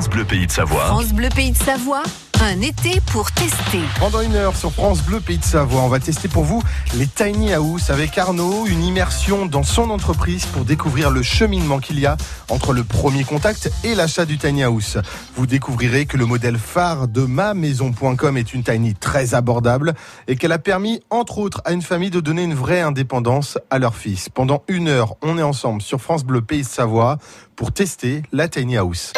France 0.00 0.14
Bleu 0.14 0.24
Pays 0.24 0.46
de 0.46 0.50
Savoie. 0.50 0.86
France 0.86 1.12
Bleu 1.12 1.28
Pays 1.28 1.50
de 1.52 1.56
Savoie. 1.58 2.02
Un 2.42 2.62
été 2.62 3.02
pour 3.12 3.30
tester. 3.32 3.80
Pendant 3.98 4.22
une 4.22 4.34
heure 4.34 4.56
sur 4.56 4.72
France 4.72 5.02
Bleu 5.02 5.20
Pays 5.20 5.36
de 5.36 5.44
Savoie, 5.44 5.82
on 5.82 5.88
va 5.88 6.00
tester 6.00 6.26
pour 6.26 6.44
vous 6.44 6.62
les 6.96 7.06
tiny 7.06 7.52
house 7.52 7.90
avec 7.90 8.16
Arnaud, 8.16 8.64
une 8.66 8.82
immersion 8.82 9.44
dans 9.44 9.62
son 9.62 9.90
entreprise 9.90 10.46
pour 10.46 10.64
découvrir 10.64 11.10
le 11.10 11.22
cheminement 11.22 11.80
qu'il 11.80 12.00
y 12.00 12.06
a 12.06 12.16
entre 12.48 12.72
le 12.72 12.82
premier 12.82 13.24
contact 13.24 13.70
et 13.84 13.94
l'achat 13.94 14.24
du 14.24 14.38
tiny 14.38 14.62
house. 14.62 14.96
Vous 15.36 15.46
découvrirez 15.46 16.06
que 16.06 16.16
le 16.16 16.24
modèle 16.24 16.56
phare 16.56 17.06
de 17.06 17.26
Ma 17.26 17.52
Maison.com 17.52 18.38
est 18.38 18.54
une 18.54 18.62
tiny 18.62 18.94
très 18.94 19.34
abordable 19.34 19.92
et 20.28 20.36
qu'elle 20.36 20.52
a 20.52 20.58
permis 20.58 21.02
entre 21.10 21.36
autres 21.36 21.60
à 21.66 21.72
une 21.72 21.82
famille 21.82 22.08
de 22.08 22.20
donner 22.20 22.44
une 22.44 22.54
vraie 22.54 22.80
indépendance 22.80 23.58
à 23.68 23.78
leur 23.78 23.94
fils. 23.94 24.30
Pendant 24.30 24.62
une 24.66 24.88
heure, 24.88 25.16
on 25.20 25.36
est 25.36 25.42
ensemble 25.42 25.82
sur 25.82 26.00
France 26.00 26.24
Bleu 26.24 26.40
Pays 26.40 26.62
de 26.62 26.66
Savoie 26.66 27.18
pour 27.54 27.72
tester 27.72 28.22
la 28.32 28.48
tiny 28.48 28.78
house. 28.78 29.12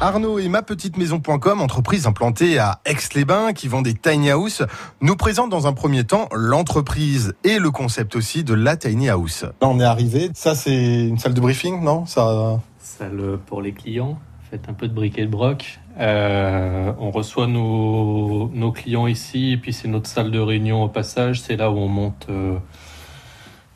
Arnaud 0.00 0.40
et 0.40 0.48
ma 0.48 0.62
petite 0.62 0.96
maison.com, 0.96 1.60
entreprise 1.60 2.08
implantée 2.08 2.58
à 2.58 2.80
Aix-les-Bains 2.84 3.52
qui 3.52 3.68
vend 3.68 3.82
des 3.82 3.94
tiny 3.94 4.30
house, 4.30 4.64
nous 5.00 5.14
présente 5.14 5.48
dans 5.48 5.68
un 5.68 5.72
premier 5.72 6.02
temps 6.02 6.28
l'entreprise 6.32 7.34
et 7.44 7.60
le 7.60 7.70
concept 7.70 8.16
aussi 8.16 8.42
de 8.42 8.52
la 8.52 8.76
tiny 8.76 9.08
house. 9.08 9.42
Là, 9.42 9.68
on 9.68 9.78
est 9.78 9.84
arrivé. 9.84 10.30
Ça, 10.34 10.56
c'est 10.56 11.06
une 11.06 11.18
salle 11.18 11.34
de 11.34 11.40
briefing, 11.40 11.84
non? 11.84 12.04
Ça. 12.06 12.60
Salle 12.80 13.38
pour 13.46 13.62
les 13.62 13.72
clients. 13.72 14.18
Faites 14.50 14.68
un 14.68 14.74
peu 14.74 14.88
de 14.88 14.94
briquet 14.94 15.22
de 15.22 15.30
broc. 15.30 15.78
Euh, 16.00 16.92
on 16.98 17.12
reçoit 17.12 17.46
nos, 17.46 18.72
clients 18.74 19.06
ici, 19.06 19.52
et 19.52 19.56
puis 19.56 19.72
c'est 19.72 19.86
notre 19.86 20.08
salle 20.08 20.32
de 20.32 20.40
réunion 20.40 20.82
au 20.82 20.88
passage. 20.88 21.40
C'est 21.40 21.56
là 21.56 21.70
où 21.70 21.76
on 21.76 21.88
monte 21.88 22.26
euh, 22.28 22.58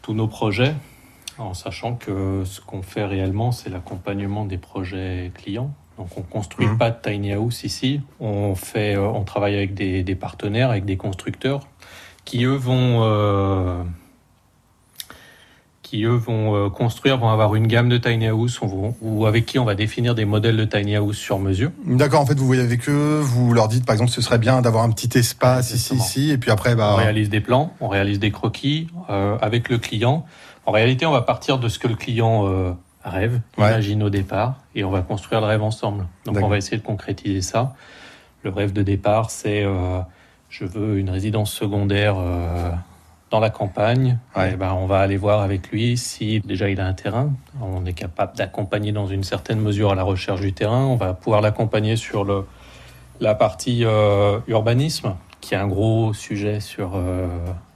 tous 0.02 0.14
nos 0.14 0.26
projets 0.26 0.74
en 1.40 1.54
sachant 1.54 1.94
que 1.94 2.44
ce 2.44 2.60
qu'on 2.60 2.82
fait 2.82 3.04
réellement, 3.04 3.52
c'est 3.52 3.70
l'accompagnement 3.70 4.44
des 4.44 4.58
projets 4.58 5.32
clients. 5.34 5.72
Donc 5.98 6.08
on 6.16 6.22
construit 6.22 6.66
mmh. 6.66 6.78
pas 6.78 6.90
de 6.90 6.96
tiny 7.02 7.32
house 7.32 7.64
ici. 7.64 8.00
On 8.20 8.54
fait, 8.54 8.96
euh, 8.96 9.02
on 9.02 9.24
travaille 9.24 9.54
avec 9.54 9.74
des, 9.74 10.14
partenaires, 10.14 10.70
avec 10.70 10.84
des 10.84 10.96
constructeurs, 10.96 11.60
qui 12.24 12.44
eux 12.44 12.54
vont, 12.54 13.02
euh, 13.02 13.82
qui 15.82 16.04
eux 16.04 16.16
vont 16.16 16.54
euh, 16.54 16.70
construire, 16.70 17.18
vont 17.18 17.28
avoir 17.28 17.54
une 17.54 17.66
gamme 17.66 17.90
de 17.90 17.98
tiny 17.98 18.28
house, 18.28 18.60
ou 19.02 19.26
avec 19.26 19.44
qui 19.44 19.58
on 19.58 19.66
va 19.66 19.74
définir 19.74 20.14
des 20.14 20.24
modèles 20.24 20.56
de 20.56 20.64
tiny 20.64 20.96
house 20.96 21.18
sur 21.18 21.38
mesure. 21.38 21.70
D'accord. 21.84 22.22
En 22.22 22.26
fait, 22.26 22.38
vous 22.38 22.46
voyez 22.46 22.62
avec 22.62 22.88
eux, 22.88 23.20
vous 23.22 23.52
leur 23.52 23.68
dites 23.68 23.84
par 23.84 23.92
exemple, 23.92 24.10
ce 24.10 24.22
serait 24.22 24.38
bien 24.38 24.62
d'avoir 24.62 24.84
un 24.84 24.90
petit 24.92 25.18
espace 25.18 25.72
ici, 25.72 25.96
ici, 25.96 26.30
et 26.30 26.38
puis 26.38 26.50
après, 26.50 26.76
bah, 26.76 26.92
on 26.94 26.96
réalise 26.96 27.28
des 27.28 27.42
plans, 27.42 27.74
on 27.80 27.88
réalise 27.88 28.18
des 28.18 28.30
croquis 28.30 28.88
avec 29.08 29.68
le 29.68 29.76
client. 29.76 30.24
En 30.70 30.72
réalité, 30.72 31.04
on 31.04 31.10
va 31.10 31.22
partir 31.22 31.58
de 31.58 31.68
ce 31.68 31.80
que 31.80 31.88
le 31.88 31.96
client 31.96 32.46
euh, 32.46 32.70
rêve, 33.02 33.40
Ouais. 33.58 33.70
imagine 33.70 34.04
au 34.04 34.08
départ, 34.08 34.54
et 34.76 34.84
on 34.84 34.90
va 34.92 35.02
construire 35.02 35.40
le 35.40 35.48
rêve 35.48 35.64
ensemble. 35.64 36.06
Donc 36.26 36.36
on 36.40 36.46
va 36.46 36.58
essayer 36.58 36.76
de 36.76 36.82
concrétiser 36.84 37.40
ça. 37.42 37.74
Le 38.44 38.50
rêve 38.50 38.72
de 38.72 38.84
départ, 38.84 39.30
c'est 39.32 39.64
euh, 39.64 39.98
je 40.48 40.64
veux 40.64 41.00
une 41.00 41.10
résidence 41.10 41.50
secondaire 41.52 42.14
euh, 42.18 42.70
dans 43.32 43.40
la 43.40 43.50
campagne. 43.50 44.20
Ouais. 44.36 44.52
Et 44.52 44.56
ben, 44.56 44.72
on 44.74 44.86
va 44.86 45.00
aller 45.00 45.16
voir 45.16 45.40
avec 45.40 45.72
lui 45.72 45.96
si 45.96 46.38
déjà 46.38 46.68
il 46.70 46.80
a 46.80 46.86
un 46.86 46.94
terrain. 46.94 47.32
On 47.60 47.84
est 47.84 47.92
capable 47.92 48.36
d'accompagner 48.36 48.92
dans 48.92 49.08
une 49.08 49.24
certaine 49.24 49.58
mesure 49.58 49.90
à 49.90 49.96
la 49.96 50.04
recherche 50.04 50.40
du 50.40 50.52
terrain. 50.52 50.84
On 50.84 50.94
va 50.94 51.14
pouvoir 51.14 51.40
l'accompagner 51.40 51.96
sur 51.96 52.22
le, 52.22 52.46
la 53.18 53.34
partie 53.34 53.84
urbanisme, 54.46 55.16
qui 55.40 55.54
est 55.54 55.58
un 55.58 55.66
gros 55.66 56.12
sujet 56.14 56.60
sur, 56.60 56.92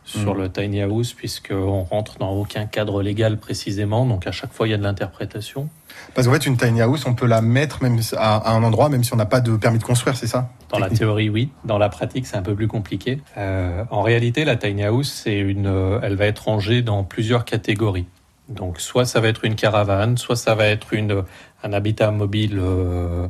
sur 0.04 0.34
Mm. 0.34 0.38
le 0.38 0.52
tiny 0.52 0.82
house, 0.82 1.12
puisqu'on 1.14 1.82
rentre 1.82 2.18
dans 2.18 2.30
aucun 2.32 2.66
cadre 2.66 3.02
légal 3.02 3.38
précisément. 3.38 4.04
Donc 4.06 4.26
à 4.26 4.32
chaque 4.32 4.52
fois, 4.52 4.68
il 4.68 4.70
y 4.70 4.74
a 4.74 4.76
de 4.76 4.82
l'interprétation. 4.82 5.68
parce 6.14 6.26
qu'en 6.26 6.34
fait, 6.34 6.46
une 6.46 6.56
tiny 6.56 6.82
house, 6.82 7.06
on 7.06 7.14
peut 7.14 7.26
la 7.26 7.40
mettre 7.40 7.82
même 7.82 7.98
à, 8.16 8.52
un 8.52 8.62
endroit, 8.62 8.88
même 8.88 9.02
si 9.04 9.12
on 9.14 9.16
n'a 9.16 9.26
pas 9.26 9.40
de 9.40 9.56
permis 9.56 9.78
de 9.78 9.84
construire, 9.84 10.16
c'est 10.16 10.26
ça? 10.26 10.50
Dans 10.68 10.78
la 10.78 10.90
théorie, 10.98 11.30
oui. 11.30 11.50
Dans 11.64 11.78
la 11.78 11.88
pratique, 11.88 12.26
c'est 12.26 12.36
un 12.36 12.42
peu 12.42 12.54
plus 12.54 12.68
compliqué. 12.68 13.20
Euh, 13.38 13.84
en 13.90 14.02
réalité, 14.02 14.44
la 14.44 14.56
tiny 14.56 14.84
house, 14.84 15.10
c'est 15.24 15.38
une, 15.38 15.66
euh, 15.66 16.00
elle 16.02 16.16
va 16.16 16.26
être 16.26 16.44
rangée 16.44 16.82
dans 16.82 17.04
plusieurs 17.04 17.44
catégories. 17.44 18.06
Donc, 18.48 18.80
soit 18.80 19.06
ça 19.06 19.20
va 19.20 19.28
être 19.28 19.46
une 19.46 19.54
caravane, 19.54 20.18
soit 20.18 20.36
ça 20.36 20.54
va 20.54 20.66
être 20.66 20.92
une, 20.92 21.24
un 21.62 21.72
habitat 21.72 22.10
mobile 22.10 22.58
euh, 22.60 23.26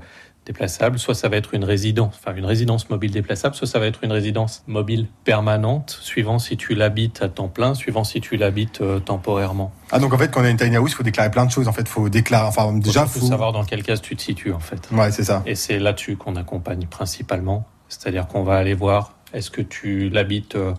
déplaçable, 0.46 0.98
soit 0.98 1.14
ça 1.14 1.28
va 1.28 1.36
être 1.36 1.54
une 1.54 1.64
résidence, 1.64 2.14
enfin 2.18 2.36
une 2.36 2.44
résidence 2.44 2.90
mobile 2.90 3.10
déplaçable, 3.10 3.54
soit 3.54 3.66
ça 3.66 3.78
va 3.78 3.86
être 3.86 4.04
une 4.04 4.12
résidence 4.12 4.62
mobile 4.66 5.06
permanente, 5.24 5.98
suivant 6.02 6.38
si 6.38 6.56
tu 6.56 6.74
l'habites 6.74 7.22
à 7.22 7.28
temps 7.28 7.48
plein, 7.48 7.74
suivant 7.74 8.04
si 8.04 8.20
tu 8.20 8.36
l'habites 8.36 8.80
euh, 8.80 9.00
temporairement. 9.00 9.72
Ah, 9.90 9.98
donc 9.98 10.12
en 10.12 10.18
fait, 10.18 10.30
quand 10.30 10.42
on 10.42 10.44
a 10.44 10.50
une 10.50 10.56
tiny 10.56 10.76
house, 10.76 10.92
il 10.92 10.96
faut 10.96 11.02
déclarer 11.02 11.30
plein 11.30 11.46
de 11.46 11.50
choses. 11.50 11.68
En 11.68 11.72
fait, 11.72 11.88
faut 11.88 12.08
déclarer, 12.08 12.46
enfin, 12.46 12.72
déjà, 12.74 13.06
faut 13.06 13.20
faut. 13.20 13.26
savoir 13.26 13.52
dans 13.52 13.64
quel 13.64 13.82
cas 13.82 13.96
tu 13.96 14.16
te 14.16 14.22
situes 14.22 14.52
en 14.52 14.60
fait. 14.60 14.88
Ouais, 14.92 15.10
c'est 15.10 15.24
ça. 15.24 15.42
Et 15.46 15.54
c'est 15.54 15.78
là-dessus 15.78 16.16
qu'on 16.16 16.36
accompagne 16.36 16.86
principalement. 16.86 17.66
C'est-à-dire 17.88 18.26
qu'on 18.26 18.42
va 18.42 18.56
aller 18.56 18.74
voir, 18.74 19.14
est-ce 19.32 19.50
que 19.50 19.62
tu 19.62 20.08
l'habites 20.08 20.56
euh, 20.56 20.74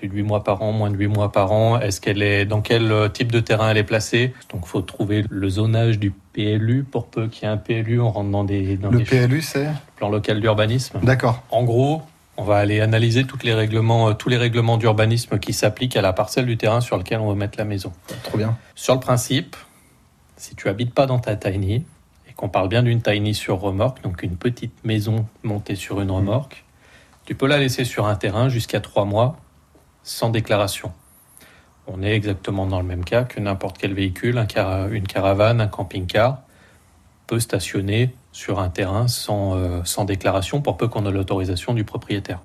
plus 0.00 0.08
de 0.08 0.14
8 0.14 0.22
mois 0.22 0.42
par 0.42 0.62
an, 0.62 0.72
moins 0.72 0.90
de 0.90 0.96
8 0.96 1.08
mois 1.08 1.30
par 1.30 1.52
an 1.52 1.78
Est-ce 1.78 2.00
qu'elle 2.00 2.22
est, 2.22 2.46
dans 2.46 2.62
quel 2.62 2.90
euh, 2.90 3.10
type 3.10 3.30
de 3.30 3.38
terrain 3.38 3.70
elle 3.70 3.76
est 3.76 3.84
placée? 3.84 4.32
Donc, 4.50 4.64
faut 4.66 4.80
trouver 4.80 5.26
le 5.28 5.48
zonage 5.50 5.98
du 5.98 6.10
PLU. 6.32 6.84
Pour 6.84 7.08
peu 7.08 7.28
qu'il 7.28 7.42
y 7.42 7.46
ait 7.46 7.52
un 7.52 7.58
PLU, 7.58 8.00
on 8.00 8.10
rentre 8.10 8.30
dans 8.30 8.44
des, 8.44 8.78
dans 8.78 8.90
Le 8.90 9.00
des 9.00 9.04
PLU, 9.04 9.42
c'est? 9.42 9.68
Plans 9.96 10.08
locaux 10.08 10.32
d'urbanisme. 10.32 11.00
D'accord. 11.02 11.42
En 11.50 11.64
gros, 11.64 12.00
on 12.38 12.44
va 12.44 12.56
aller 12.56 12.80
analyser 12.80 13.24
toutes 13.24 13.44
les 13.44 13.52
règlements, 13.52 14.08
euh, 14.08 14.12
tous 14.14 14.30
les 14.30 14.38
règlements 14.38 14.78
d'urbanisme 14.78 15.38
qui 15.38 15.52
s'appliquent 15.52 15.96
à 15.96 16.02
la 16.02 16.14
parcelle 16.14 16.46
du 16.46 16.56
terrain 16.56 16.80
sur 16.80 16.96
lequel 16.96 17.20
on 17.20 17.28
va 17.28 17.34
mettre 17.34 17.58
la 17.58 17.66
maison. 17.66 17.92
Trop 18.22 18.38
bien. 18.38 18.56
Sur 18.74 18.94
le 18.94 19.00
principe, 19.00 19.54
si 20.38 20.54
tu 20.54 20.70
habites 20.70 20.94
pas 20.94 21.04
dans 21.04 21.18
ta 21.18 21.36
tiny, 21.36 21.84
et 22.26 22.32
qu'on 22.34 22.48
parle 22.48 22.70
bien 22.70 22.82
d'une 22.82 23.02
tiny 23.02 23.34
sur 23.34 23.60
remorque, 23.60 24.02
donc 24.02 24.22
une 24.22 24.36
petite 24.36 24.82
maison 24.82 25.26
montée 25.42 25.74
sur 25.74 26.00
une 26.00 26.10
remorque, 26.10 26.64
tu 27.26 27.34
peux 27.34 27.46
la 27.46 27.58
laisser 27.58 27.84
sur 27.84 28.06
un 28.06 28.14
terrain 28.14 28.48
jusqu'à 28.48 28.80
trois 28.80 29.04
mois 29.04 29.36
sans 30.10 30.28
déclaration. 30.30 30.92
On 31.86 32.02
est 32.02 32.12
exactement 32.12 32.66
dans 32.66 32.80
le 32.80 32.86
même 32.86 33.04
cas 33.04 33.22
que 33.22 33.38
n'importe 33.38 33.78
quel 33.78 33.94
véhicule, 33.94 34.38
un 34.38 34.88
une 34.90 35.06
caravane, 35.06 35.60
un 35.60 35.68
camping-car 35.68 36.38
peut 37.26 37.38
stationner 37.38 38.14
sur 38.32 38.58
un 38.58 38.70
terrain 38.70 39.06
sans, 39.06 39.54
euh, 39.54 39.82
sans 39.84 40.04
déclaration 40.04 40.60
pour 40.60 40.76
peu 40.76 40.88
qu'on 40.88 41.06
ait 41.06 41.12
l'autorisation 41.12 41.74
du 41.74 41.84
propriétaire. 41.84 42.40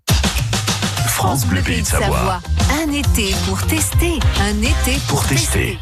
France 1.08 1.48
Bleu 1.48 1.62
Pays 1.62 1.82
de 1.82 1.88
Savoie. 1.88 2.40
Un 2.84 2.92
été 2.92 3.34
pour 3.48 3.62
tester. 3.66 4.14
Un 4.42 4.62
été 4.62 5.00
pour, 5.08 5.22
Pour 5.22 5.28
tester. 5.28 5.80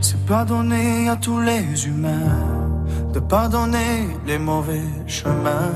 C'est 0.00 0.24
pardonner 0.24 1.08
à 1.08 1.16
tous 1.16 1.40
les 1.40 1.86
humains 1.88 2.80
de 3.12 3.18
pardonner 3.18 4.06
les 4.24 4.38
mauvais 4.38 4.84
chemins, 5.08 5.72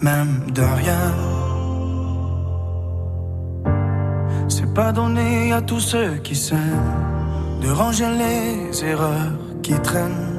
même 0.00 0.50
de 0.52 0.62
rien. 0.62 1.47
C'est 4.48 4.72
pardonner 4.72 5.52
à 5.52 5.60
tous 5.60 5.80
ceux 5.80 6.16
qui 6.24 6.34
s'aiment 6.34 6.94
de 7.60 7.70
ranger 7.70 8.08
les 8.08 8.84
erreurs 8.84 9.32
qui 9.62 9.74
traînent, 9.80 10.34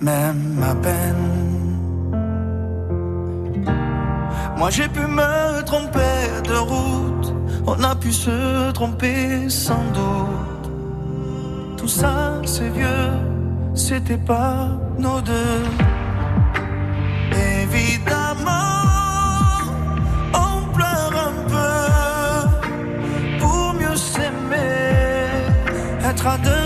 même 0.00 0.62
à 0.62 0.74
peine. 0.74 1.26
Moi 4.56 4.70
j'ai 4.70 4.88
pu 4.88 5.00
me 5.00 5.62
tromper 5.62 6.16
de 6.48 6.56
route, 6.56 7.34
on 7.66 7.82
a 7.84 7.94
pu 7.94 8.12
se 8.12 8.72
tromper 8.72 9.48
sans 9.48 9.84
doute. 9.92 10.70
Tout 11.76 11.88
ça 11.88 12.40
c'est 12.44 12.70
vieux, 12.70 13.12
c'était 13.74 14.18
pas 14.18 14.68
nos 14.98 15.20
deux. 15.20 15.93
Être 26.24 26.30
à 26.30 26.63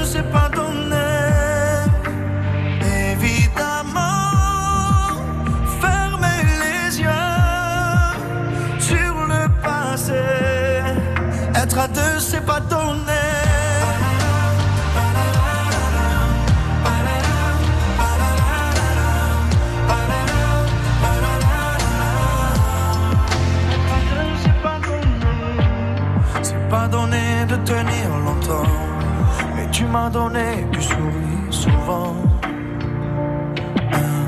M'as 29.90 30.10
donné 30.10 30.66
du 30.70 30.82
sourire 30.82 31.50
souvent. 31.50 32.14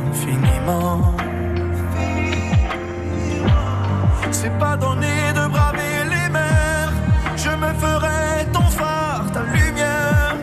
Infiniment. 0.08 1.14
C'est 4.30 4.58
pas 4.58 4.76
donné 4.78 5.32
de 5.34 5.46
braver 5.48 6.04
les 6.08 6.28
mers. 6.30 6.92
Je 7.36 7.50
me 7.50 7.74
ferai 7.74 8.46
ton 8.54 8.62
phare, 8.62 9.30
ta 9.34 9.42
lumière. 9.42 10.34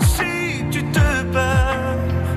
Si 0.00 0.64
tu 0.70 0.84
te 0.92 1.22
perds. 1.32 2.28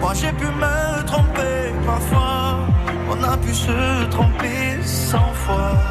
Moi 0.00 0.12
j'ai 0.14 0.32
pu 0.32 0.46
me 0.46 1.04
tromper 1.06 1.72
parfois. 1.86 2.66
On 3.08 3.22
a 3.22 3.36
pu 3.36 3.54
se 3.54 4.04
tromper 4.10 4.82
cent 4.82 5.32
fois. 5.32 5.85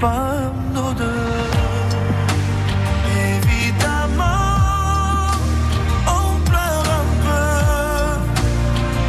Pas. 0.00 0.52
Évidemment, 3.28 4.24
on 6.06 6.40
pleure 6.48 6.86
un 7.00 7.08
peu 7.26 7.48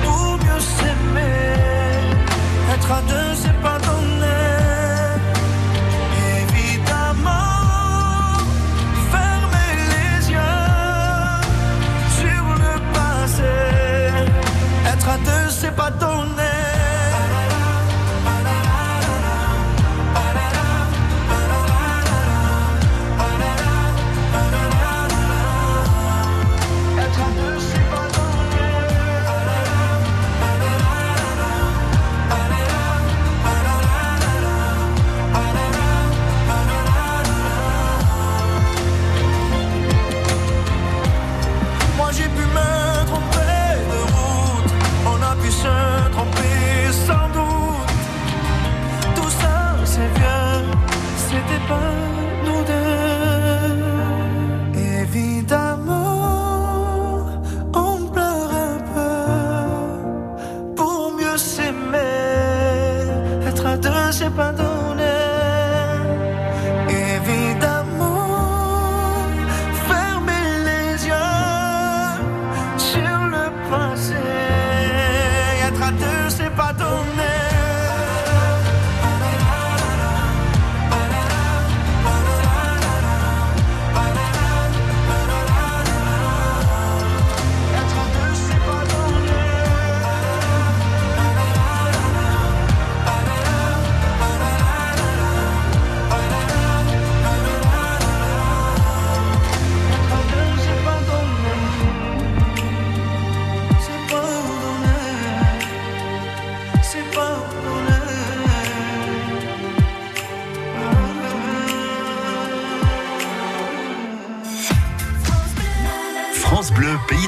pour 0.04 0.38
mieux 0.38 0.60
s'aimer. 0.60 1.56
Être 2.74 2.92
à 2.92 3.02
deux, 3.02 3.32
c'est 3.36 3.60
pas 3.62 3.80
donné. 3.80 4.40
Évidemment, 6.42 7.54
fermer 9.12 9.72
les 9.94 10.32
yeux 10.32 10.68
sur 12.20 12.44
le 12.64 12.74
passé. 12.94 13.56
Être 14.94 15.10
à 15.10 15.18
deux, 15.18 15.50
c'est 15.50 15.76
pas 15.76 15.92
donné. 15.92 16.47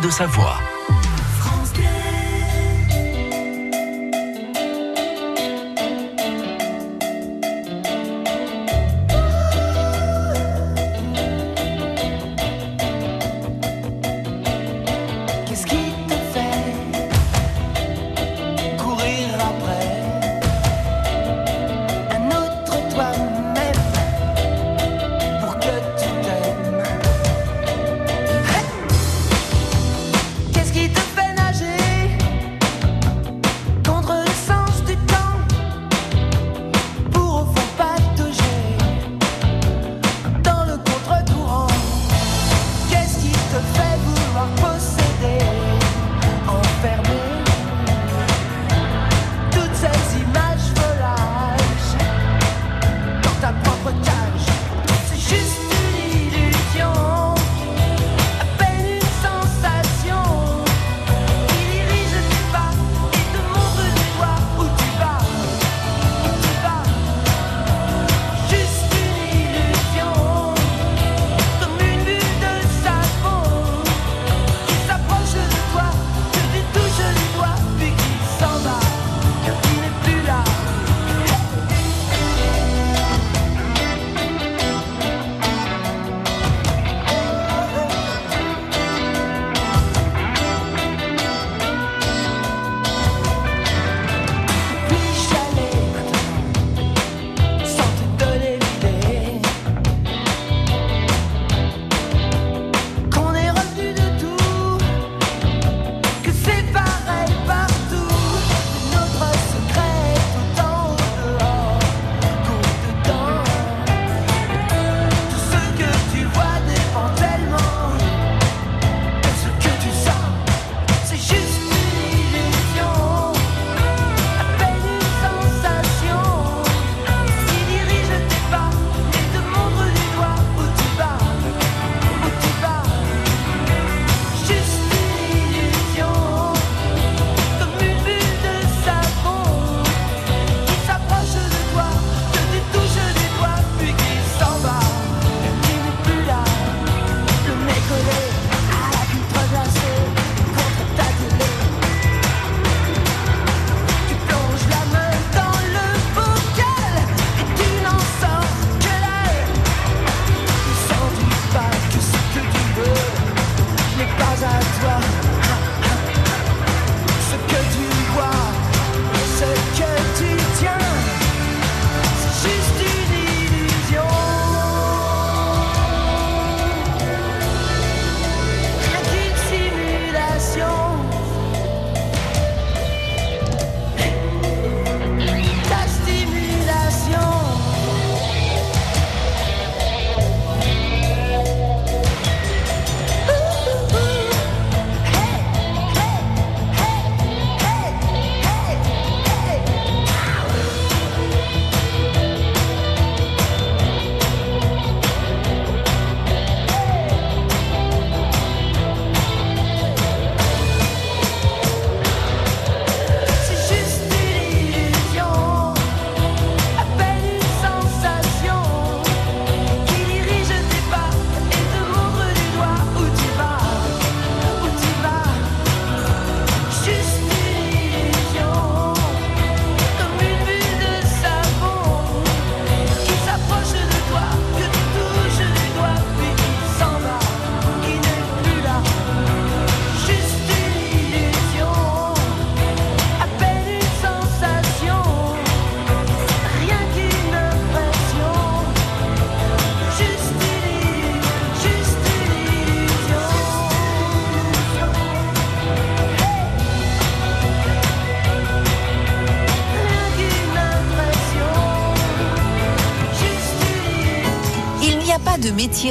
De 0.02 0.10
Savoie. 0.12 0.79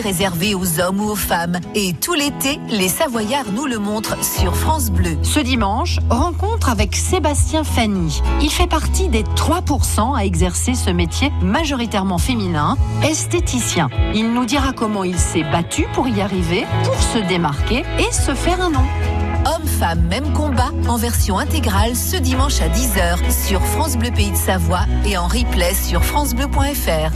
Réservé 0.01 0.55
aux 0.55 0.81
hommes 0.81 1.01
ou 1.01 1.11
aux 1.11 1.17
femmes. 1.17 1.59
Et 1.75 1.93
tout 1.93 2.15
l'été, 2.15 2.59
les 2.69 2.89
Savoyards 2.89 3.53
nous 3.53 3.67
le 3.67 3.79
montrent 3.79 4.23
sur 4.25 4.55
France 4.55 4.91
Bleu. 4.91 5.17
Ce 5.23 5.41
dimanche, 5.41 5.99
rencontre 6.11 6.69
avec 6.69 6.95
Sébastien 6.97 7.65
Fanny. 7.65 8.23
Il 8.41 8.51
fait 8.51 8.67
partie 8.67 9.09
des 9.09 9.23
3% 9.23 10.17
à 10.17 10.25
exercer 10.25 10.75
ce 10.75 10.91
métier 10.91 11.33
majoritairement 11.43 12.19
féminin, 12.19 12.77
esthéticien. 13.03 13.89
Il 14.15 14.33
nous 14.33 14.45
dira 14.45 14.73
comment 14.73 15.05
il 15.05 15.19
s'est 15.19 15.45
battu 15.45 15.87
pour 15.95 16.09
y 16.09 16.21
arriver, 16.21 16.67
pour 16.85 17.01
se 17.01 17.19
démarquer 17.19 17.85
et 17.99 18.13
se 18.13 18.35
faire 18.35 18.61
un 18.61 18.71
nom. 18.71 19.18
Hommes-femmes, 19.49 20.03
même 20.11 20.33
combat, 20.35 20.71
en 20.89 20.97
version 20.97 21.39
intégrale 21.39 21.97
ce 21.97 22.17
dimanche 22.17 22.61
à 22.61 22.69
10h 22.69 23.19
sur 23.31 23.63
France 23.63 23.97
Bleu 23.97 24.11
Pays 24.11 24.31
de 24.31 24.37
Savoie 24.37 24.83
et 25.07 25.17
en 25.17 25.27
replay 25.27 25.73
sur 25.73 26.05
francebleu.fr. 26.05 27.11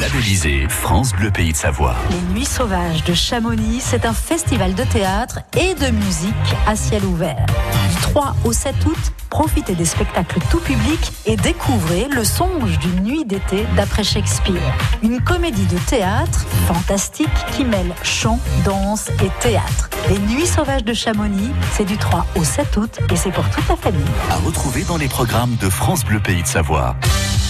Labellisé 0.00 0.66
France 0.68 1.12
Bleu 1.12 1.30
Pays 1.30 1.52
de 1.52 1.56
Savoie. 1.56 1.94
Les 2.10 2.34
Nuits 2.34 2.44
Sauvages 2.44 3.04
de 3.04 3.14
Chamonix, 3.14 3.80
c'est 3.80 4.06
un 4.06 4.12
festival 4.12 4.74
de 4.74 4.82
théâtre 4.84 5.38
et 5.56 5.74
de 5.74 5.90
musique 5.90 6.34
à 6.66 6.74
ciel 6.74 7.04
ouvert. 7.04 7.46
Du 7.90 7.96
3 8.00 8.34
au 8.44 8.52
7 8.52 8.74
août, 8.86 9.12
profitez 9.30 9.74
des 9.74 9.84
spectacles 9.84 10.40
tout 10.50 10.60
public 10.60 11.12
et 11.26 11.36
découvrez 11.36 12.08
Le 12.10 12.24
songe 12.24 12.78
d'une 12.78 13.04
nuit 13.04 13.24
d'été 13.24 13.66
d'après 13.76 14.02
Shakespeare. 14.02 14.74
Une 15.02 15.20
comédie 15.20 15.66
de 15.66 15.78
théâtre 15.78 16.44
fantastique 16.66 17.28
qui 17.52 17.64
mêle 17.64 17.94
chant, 18.02 18.40
danse 18.64 19.10
et 19.22 19.30
théâtre. 19.40 19.90
Les 20.08 20.18
Nuits 20.18 20.46
Sauvages 20.46 20.84
de 20.84 20.94
Chamonix, 20.94 21.35
c'est 21.72 21.84
du 21.84 21.96
3 21.96 22.26
au 22.36 22.44
7 22.44 22.76
août 22.76 22.98
et 23.10 23.16
c'est 23.16 23.30
pour 23.30 23.48
toute 23.50 23.68
la 23.68 23.76
famille. 23.76 24.00
À 24.30 24.36
retrouver 24.36 24.82
dans 24.84 24.96
les 24.96 25.08
programmes 25.08 25.56
de 25.60 25.68
France 25.68 26.04
Bleu 26.04 26.20
Pays 26.20 26.42
de 26.42 26.46
Savoie. 26.46 26.96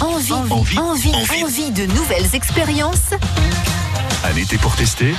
Envie, 0.01 0.33
Envie, 0.33 0.79
envie, 0.79 1.15
envie. 1.15 1.45
envie 1.45 1.71
de 1.71 1.87
nouvelles 1.95 2.35
expériences 2.35 3.13
Un 4.25 4.37
été 4.37 4.59
pour 4.59 4.75
tester 4.77 5.15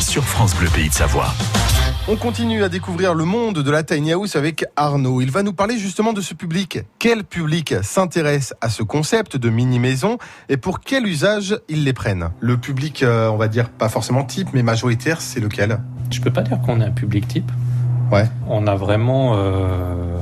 sur 0.00 0.24
France 0.24 0.54
Bleu 0.56 0.68
Pays 0.68 0.88
de 0.88 0.94
Savoie. 0.94 1.32
On 2.08 2.16
continue 2.16 2.64
à 2.64 2.68
découvrir 2.68 3.14
le 3.14 3.24
monde 3.24 3.60
de 3.62 3.70
la 3.70 3.84
tiny 3.84 4.10
house 4.12 4.34
avec 4.34 4.64
Arnaud. 4.74 5.20
Il 5.20 5.30
va 5.30 5.44
nous 5.44 5.52
parler 5.52 5.78
justement 5.78 6.12
de 6.12 6.20
ce 6.20 6.34
public. 6.34 6.80
Quel 6.98 7.22
public 7.22 7.74
s'intéresse 7.82 8.54
à 8.60 8.70
ce 8.70 8.82
concept 8.82 9.36
de 9.36 9.50
mini-maison 9.50 10.18
et 10.48 10.56
pour 10.56 10.80
quel 10.80 11.06
usage 11.06 11.56
ils 11.68 11.84
les 11.84 11.92
prennent? 11.92 12.30
Le 12.40 12.56
public, 12.56 13.04
euh, 13.04 13.28
on 13.28 13.36
va 13.36 13.46
dire 13.46 13.68
pas 13.70 13.88
forcément 13.88 14.24
type, 14.24 14.48
mais 14.52 14.64
majoritaire, 14.64 15.20
c'est 15.20 15.38
lequel? 15.38 15.78
Je 16.10 16.20
peux 16.20 16.32
pas 16.32 16.42
dire 16.42 16.60
qu'on 16.60 16.80
est 16.80 16.84
un 16.84 16.90
public 16.90 17.28
type. 17.28 17.50
On 18.48 18.66
a 18.66 18.74
vraiment 18.74 19.34
euh, 19.36 20.18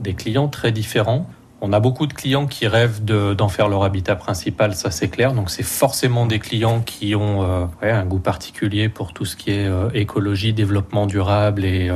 des 0.00 0.14
clients 0.14 0.48
très 0.48 0.72
différents. 0.72 1.26
On 1.60 1.72
a 1.72 1.80
beaucoup 1.80 2.06
de 2.06 2.12
clients 2.12 2.46
qui 2.46 2.66
rêvent 2.66 3.04
de- 3.04 3.34
d'en 3.34 3.48
faire 3.48 3.68
leur 3.68 3.82
habitat 3.82 4.14
principal, 4.16 4.74
ça 4.74 4.90
c'est 4.90 5.08
clair. 5.08 5.32
Donc 5.32 5.50
c'est 5.50 5.62
forcément 5.62 6.26
des 6.26 6.38
clients 6.38 6.80
qui 6.80 7.14
ont 7.14 7.42
euh, 7.42 7.66
un 7.82 8.04
goût 8.04 8.18
particulier 8.18 8.88
pour 8.88 9.12
tout 9.12 9.24
ce 9.24 9.36
qui 9.36 9.50
est 9.52 9.66
euh, 9.66 9.88
écologie, 9.94 10.52
développement 10.52 11.06
durable 11.06 11.64
et, 11.64 11.90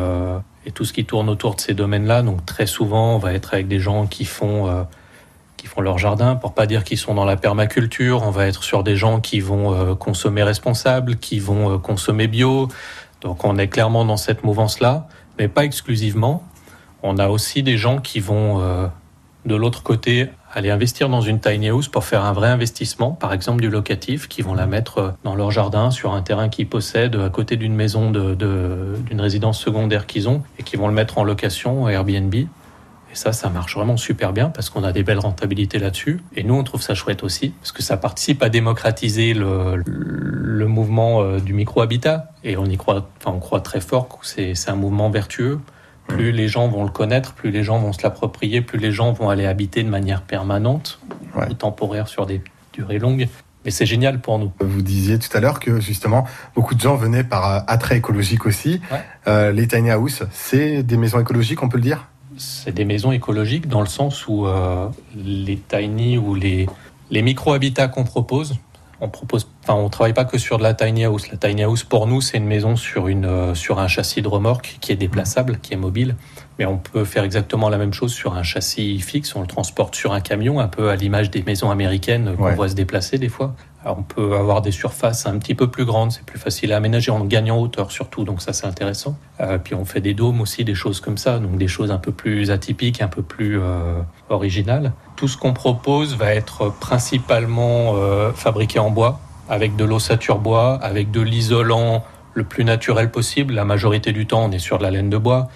et 0.67 0.71
tout 0.73 0.85
ce 0.85 0.93
qui 0.93 1.05
tourne 1.05 1.29
autour 1.29 1.55
de 1.57 1.61
ces 1.61 1.75
domaines-là. 1.75 2.23
Donc 2.23 2.45
très 2.47 2.67
souvent, 2.67 3.15
on 3.15 3.19
va 3.19 3.33
être 3.33 3.55
avec 3.55 3.69
des 3.69 3.81
gens 3.81 4.07
qui 4.07 4.25
font 4.25 4.87
qui 5.57 5.67
font 5.67 5.83
leur 5.83 5.99
jardin, 5.99 6.37
pour 6.37 6.55
pas 6.55 6.67
dire 6.67 6.85
qu'ils 6.85 6.97
sont 6.97 7.13
dans 7.13 7.27
la 7.27 7.37
permaculture. 7.37 8.23
On 8.23 8.31
va 8.31 8.47
être 8.47 8.63
sur 8.63 8.83
des 8.83 8.97
gens 8.97 9.21
qui 9.21 9.41
vont 9.41 9.95
consommer 9.95 10.43
responsable, 10.43 11.17
qui 11.17 11.39
vont 11.39 11.79
consommer 11.79 12.29
bio. 12.29 12.69
Donc 13.21 13.45
on 13.45 13.59
est 13.59 13.69
clairement 13.69 14.07
dans 14.07 14.17
cette 14.17 14.43
mouvance-là, 14.43 15.07
mais 15.39 15.49
pas 15.49 15.65
exclusivement. 15.65 16.45
On 17.03 17.19
a 17.19 17.29
aussi 17.29 17.63
des 17.63 17.79
gens 17.79 17.99
qui 17.99 18.21
vont 18.21 18.61
euh, 18.61 18.87
de 19.47 19.55
l'autre 19.55 19.83
côté 19.83 20.29
aller 20.53 20.71
investir 20.71 21.09
dans 21.09 21.21
une 21.21 21.41
tiny 21.41 21.69
house 21.69 21.89
pour 21.89 22.05
faire 22.05 22.25
un 22.25 22.33
vrai 22.33 22.49
investissement, 22.49 23.13
par 23.13 23.33
exemple 23.33 23.63
du 23.63 23.71
locatif, 23.71 24.29
qui 24.29 24.43
vont 24.43 24.55
la 24.55 24.67
mettre 24.67 24.99
euh, 24.99 25.11
dans 25.25 25.35
leur 25.35 25.51
jardin, 25.51 25.91
sur 25.91 26.13
un 26.13 26.23
terrain 26.23 26.49
qu'ils 26.49 26.69
possèdent, 26.69 27.17
à 27.17 27.31
côté 27.31 27.57
d'une 27.57 27.75
maison 27.75 28.11
d'une 28.11 29.21
résidence 29.21 29.59
secondaire 29.59 30.07
qu'ils 30.07 30.29
ont, 30.29 30.43
et 30.59 30.63
qui 30.63 30.77
vont 30.77 30.89
le 30.89 30.95
mettre 30.95 31.19
en 31.19 31.25
location 31.25 31.89
Airbnb. 31.89 32.35
Et 33.13 33.17
ça, 33.17 33.33
ça 33.33 33.49
marche 33.49 33.75
vraiment 33.75 33.97
super 33.97 34.33
bien 34.33 34.51
parce 34.51 34.71
qu'on 34.71 34.85
a 34.85 34.93
des 34.93 35.03
belles 35.03 35.19
rentabilités 35.19 35.79
là-dessus. 35.81 36.21
Et 36.37 36.45
nous, 36.45 36.55
on 36.55 36.63
trouve 36.63 36.81
ça 36.81 36.95
chouette 36.95 37.25
aussi 37.25 37.51
parce 37.61 37.73
que 37.73 37.83
ça 37.83 37.97
participe 37.97 38.43
à 38.43 38.49
démocratiser 38.49 39.35
le, 39.35 39.83
le 39.85 40.67
mouvement 40.67 41.21
euh, 41.23 41.41
du 41.41 41.53
micro-habitat. 41.53 42.31
Et 42.45 42.57
on 42.57 42.67
y 42.67 42.77
croit, 42.77 43.09
enfin, 43.21 43.37
on 43.37 43.41
croit 43.41 43.61
très 43.61 43.81
fort 43.81 44.09
que 44.09 44.17
c'est 44.23 44.55
un 44.69 44.77
mouvement 44.77 45.11
vertueux. 45.11 45.59
Plus 46.07 46.33
les 46.33 46.49
gens 46.49 46.69
vont 46.69 46.85
le 46.85 46.91
connaître, 46.91 47.35
plus 47.35 47.51
les 47.51 47.63
gens 47.63 47.79
vont 47.79 47.93
se 47.93 48.03
l'approprier, 48.03 48.61
plus 48.63 48.79
les 48.79 48.91
gens 48.93 49.13
vont 49.13 49.29
aller 49.31 49.47
habiter 49.47 49.83
de 49.83 49.89
manière 49.89 50.23
permanente 50.23 51.01
Ouais. 51.37 51.49
ou 51.49 51.55
temporaire 51.55 52.09
sur 52.09 52.27
des 52.27 52.43
durées 52.73 52.99
longues. 52.99 53.29
Mais 53.65 53.71
c'est 53.71 53.87
génial 53.87 54.21
pour 54.21 54.39
nous. 54.41 54.51
Vous 54.59 54.83
disiez 54.83 55.19
tout 55.21 55.29
à 55.37 55.39
l'heure 55.41 55.61
que 55.61 55.79
justement 55.81 56.27
beaucoup 56.57 56.75
de 56.75 56.81
gens 56.81 56.97
venaient 56.97 57.23
par 57.23 57.47
euh, 57.55 57.61
attrait 57.69 57.99
écologique 57.99 58.47
aussi. 58.47 58.81
Ouais. 58.91 59.01
Euh, 59.29 59.53
les 59.53 59.69
tiny 59.69 59.91
house, 59.91 60.23
c'est 60.33 60.83
des 60.83 60.97
maisons 60.97 61.21
écologiques, 61.21 61.63
on 61.63 61.69
peut 61.69 61.77
le 61.77 61.85
dire? 61.85 62.09
C'est 62.43 62.73
des 62.73 62.87
maisons 62.87 63.13
écologiques 63.13 63.69
dans 63.69 63.81
le 63.83 63.87
sens 63.87 64.27
où 64.27 64.47
euh, 64.47 64.89
les 65.15 65.57
tiny 65.59 66.17
ou 66.17 66.35
les, 66.35 66.67
les 67.11 67.21
micro-habitats 67.21 67.89
qu'on 67.89 68.05
propose, 68.05 68.57
on 69.03 69.09
propose, 69.11 69.47
enfin, 69.63 69.75
on 69.75 69.91
travaille 69.91 70.15
pas 70.15 70.25
que 70.25 70.39
sur 70.39 70.57
de 70.57 70.63
la 70.63 70.73
tiny 70.73 71.05
house. 71.05 71.31
La 71.31 71.37
tiny 71.37 71.63
house 71.65 71.85
pour 71.85 72.07
nous, 72.07 72.23
c'est 72.23 72.39
une 72.39 72.47
maison 72.47 72.77
sur 72.77 73.09
une 73.09 73.27
euh, 73.27 73.55
sur 73.55 73.79
un 73.79 73.89
châssis 73.89 74.23
de 74.23 74.29
remorque 74.29 74.79
qui 74.81 74.91
est 74.93 74.97
déplaçable, 74.97 75.59
qui 75.61 75.75
est 75.75 75.79
mobile. 75.79 76.17
Mais 76.59 76.65
on 76.65 76.79
peut 76.79 77.05
faire 77.05 77.25
exactement 77.25 77.69
la 77.69 77.77
même 77.79 77.93
chose 77.93 78.13
sur 78.13 78.35
un 78.35 78.43
châssis 78.43 79.01
fixe. 79.01 79.35
On 79.37 79.43
le 79.43 79.47
transporte 79.47 79.95
sur 79.95 80.13
un 80.15 80.21
camion, 80.21 80.61
un 80.61 80.69
peu 80.69 80.89
à 80.91 80.97
l'image 80.97 81.31
des 81.31 81.43
maisons 81.43 81.71
américaines 81.71 82.35
qu'on 82.37 82.45
Ouais. 82.45 82.55
voit 82.55 82.69
se 82.71 82.75
déplacer 82.75 83.19
des 83.19 83.29
fois. 83.31 83.55
On 83.87 84.03
peut 84.03 84.37
avoir 84.37 84.61
des 84.61 84.73
surfaces 84.73 85.27
un 85.27 85.39
petit 85.39 85.55
peu 85.55 85.69
plus 85.69 85.87
grandes, 85.87 86.13
c'est 86.13 86.25
plus 86.25 86.39
facile 86.39 86.75
à 86.75 86.77
aménager, 86.77 87.11
on 87.11 87.25
gagne 87.25 87.51
en 87.51 87.59
hauteur 87.59 87.91
surtout, 87.91 88.25
donc 88.25 88.43
ça 88.43 88.53
c'est 88.53 88.67
intéressant. 88.67 89.17
Euh, 89.41 89.57
puis 89.57 89.75
on 89.75 89.87
fait 89.87 90.03
des 90.03 90.13
dômes 90.13 90.43
aussi, 90.43 90.65
des 90.65 90.75
choses 90.75 91.01
comme 91.01 91.17
ça, 91.17 91.39
donc 91.39 91.57
des 91.57 91.69
choses 91.69 91.91
un 91.91 91.97
peu 91.97 92.13
plus 92.13 92.51
atypiques, 92.51 93.01
un 93.01 93.09
peu 93.09 93.23
plus 93.23 93.59
euh, 93.59 94.03
originales. 94.29 94.93
Tout 95.17 95.29
ce 95.29 95.39
qu'on 95.39 95.55
propose 95.55 96.15
va 96.15 96.35
être 96.35 96.71
principalement 96.79 97.95
euh, 97.95 98.33
fabriqué 98.33 98.79
en 98.79 98.91
bois, 98.91 99.19
avec 99.49 99.77
de 99.77 99.85
l'ossature 99.85 100.41
bois, 100.41 100.79
avec 100.83 101.11
de 101.11 101.23
l'isolant 101.23 102.05
le 102.35 102.45
plus 102.45 102.65
naturel 102.65 103.11
possible. 103.11 103.55
La 103.55 103.65
majorité 103.65 104.13
du 104.13 104.27
temps, 104.27 104.45
on 104.45 104.53
est 104.53 104.59
sur 104.59 104.77
de 104.77 104.83
la 104.83 104.91
laine 104.91 105.11
de 105.11 105.19
bois. 105.19 105.49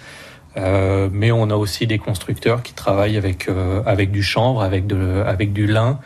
Mais 1.11 1.33
on 1.33 1.49
a 1.49 1.55
aussi 1.55 1.85
des 1.85 1.97
constructeurs 1.97 2.63
qui 2.63 2.71
travaillent 2.71 3.17
avec, 3.17 3.49
avec 3.85 4.11
du 4.11 4.23
chanvre, 4.23 4.61
avec, 4.61 4.87
de, 4.87 5.21
avec 5.25 5.51
du 5.51 5.67
lin, 5.67 5.99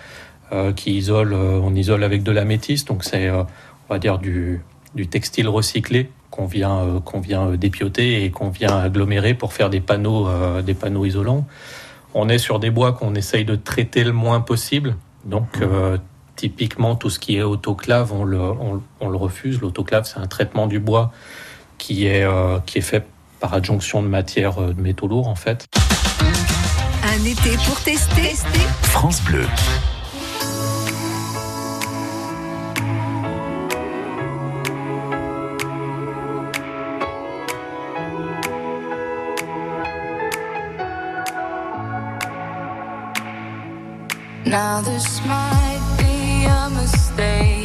qui 0.73 0.97
isole, 0.97 1.33
euh, 1.33 1.59
on 1.62 1.75
isole 1.75 2.03
avec 2.03 2.23
de 2.23 2.31
la 2.31 2.45
métisse, 2.45 2.85
donc 2.85 3.03
c'est, 3.03 3.27
euh, 3.27 3.43
on 3.89 3.93
va 3.93 3.99
dire, 3.99 4.17
du, 4.17 4.62
du 4.95 5.07
textile 5.07 5.47
recyclé 5.47 6.09
qu'on 6.31 6.45
vient, 6.45 6.79
euh, 6.79 6.99
qu'on 6.99 7.19
vient 7.19 7.49
euh, 7.49 7.57
dépioter 7.57 8.23
et 8.23 8.31
qu'on 8.31 8.49
vient 8.49 8.77
agglomérer 8.77 9.33
pour 9.33 9.53
faire 9.53 9.69
des 9.69 9.81
panneaux, 9.81 10.27
euh, 10.27 10.62
des 10.62 10.73
panneaux 10.73 11.05
isolants. 11.05 11.45
On 12.13 12.29
est 12.29 12.39
sur 12.39 12.59
des 12.59 12.71
bois 12.71 12.93
qu'on 12.93 13.15
essaye 13.15 13.45
de 13.45 13.55
traiter 13.55 14.03
le 14.03 14.12
moins 14.12 14.41
possible, 14.41 14.95
donc 15.25 15.47
euh, 15.62 15.97
typiquement 16.35 16.95
tout 16.95 17.09
ce 17.09 17.19
qui 17.19 17.38
est 17.38 17.43
autoclave, 17.43 18.13
on 18.13 18.23
le, 18.23 18.39
on, 18.39 18.81
on 18.99 19.09
le 19.09 19.17
refuse. 19.17 19.62
L'autoclave, 19.62 20.05
c'est 20.05 20.19
un 20.19 20.27
traitement 20.27 20.67
du 20.67 20.79
bois 20.79 21.12
qui 21.77 22.07
est, 22.07 22.23
euh, 22.23 22.59
qui 22.65 22.79
est 22.79 22.81
fait 22.81 23.05
par 23.39 23.53
adjonction 23.53 24.01
de 24.01 24.07
matières 24.07 24.59
euh, 24.62 24.73
de 24.73 24.81
métaux 24.81 25.07
lourds 25.07 25.27
en 25.27 25.35
fait. 25.35 25.67
Un 27.03 27.23
été 27.25 27.55
pour 27.65 27.79
tester. 27.81 28.21
tester. 28.21 28.59
France 28.83 29.21
Bleu. 29.23 29.45
Now 44.49 44.81
this 44.81 45.23
might 45.27 45.95
be 45.99 46.45
a 46.45 46.71
mistake 46.71 47.59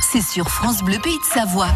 c'est 0.00 0.22
sur 0.22 0.48
France 0.48 0.82
Bleu 0.82 0.98
Pays 1.02 1.18
de 1.18 1.24
Savoie. 1.24 1.68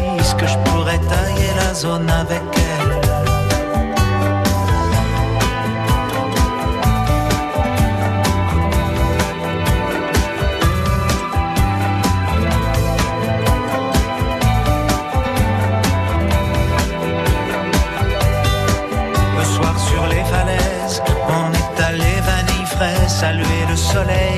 précise 0.00 0.34
que 0.34 0.46
je 0.46 0.58
pourrais 0.58 0.98
tailler 0.98 1.52
la 1.56 1.74
zone 1.74 2.10
avec 2.10 2.42
elle. 2.56 3.00
Le 19.38 19.44
soir 19.44 19.78
sur 19.78 20.06
les 20.06 20.24
falaises, 20.24 21.02
on 21.28 21.52
est 21.52 21.82
allé 21.82 22.20
vanille 22.20 22.66
frais 22.66 23.08
saluer 23.08 23.66
le 23.68 23.76
soleil. 23.76 24.29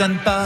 déconne 0.00 0.16
pas. 0.24 0.39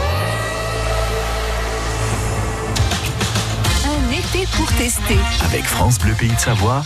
pour 4.57 4.66
tester. 4.77 5.16
Avec 5.45 5.64
France 5.64 5.99
Bleu 5.99 6.12
Pays 6.14 6.31
de 6.33 6.38
Savoie, 6.38 6.83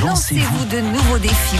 lancez-vous. 0.00 0.64
De 0.66 0.80
nouveaux 0.80 1.18
défis. 1.18 1.58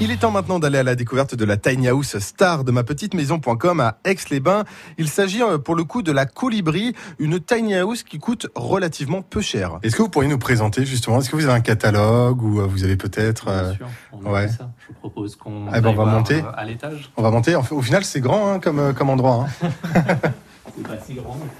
Il 0.00 0.10
est 0.10 0.16
temps 0.16 0.30
maintenant 0.30 0.58
d'aller 0.58 0.78
à 0.78 0.82
la 0.82 0.94
découverte 0.94 1.34
de 1.34 1.44
la 1.44 1.58
tiny 1.58 1.88
house 1.88 2.18
star 2.20 2.64
de 2.64 2.72
ma 2.72 2.82
petite 2.82 3.12
maison.com 3.12 3.80
à 3.80 3.98
Aix-les-Bains. 4.04 4.64
Il 4.96 5.08
s'agit 5.08 5.42
euh, 5.42 5.58
pour 5.58 5.74
le 5.74 5.84
coup 5.84 6.00
de 6.00 6.10
la 6.10 6.24
Colibri, 6.24 6.94
une 7.18 7.38
tiny 7.38 7.76
house 7.76 8.02
qui 8.02 8.18
coûte 8.18 8.46
relativement 8.54 9.20
peu 9.20 9.42
cher. 9.42 9.78
Est-ce 9.82 9.94
que 9.96 10.02
vous 10.02 10.08
pourriez 10.08 10.30
nous 10.30 10.38
présenter 10.38 10.86
justement 10.86 11.20
Est-ce 11.20 11.28
que 11.28 11.36
vous 11.36 11.44
avez 11.44 11.52
un 11.52 11.60
catalogue 11.60 12.42
ou 12.42 12.60
euh, 12.60 12.66
vous 12.66 12.82
avez 12.84 12.96
peut-être 12.96 13.44
Bien 13.44 13.52
euh, 13.54 13.74
sûr, 13.74 13.88
on 14.12 14.24
a 14.26 14.30
ouais. 14.32 14.48
ça. 14.48 14.70
Je 14.80 14.86
vous 14.88 14.94
propose 15.00 15.36
qu'on 15.36 15.66
Eh 15.68 15.80
ben, 15.82 15.90
on 15.90 15.94
va 15.94 16.04
voir, 16.04 16.06
monter. 16.06 16.42
à 16.56 16.64
l'étage. 16.64 17.10
On 17.18 17.22
va 17.22 17.30
monter. 17.30 17.54
Au 17.56 17.82
final, 17.82 18.04
c'est 18.04 18.20
grand 18.20 18.52
hein, 18.54 18.58
comme, 18.58 18.94
comme 18.94 19.10
endroit. 19.10 19.46
hein. 19.62 19.66
C'est 20.76 20.86
pas 20.86 20.94
si 21.04 21.14
grand, 21.14 21.36
mais 21.42 21.50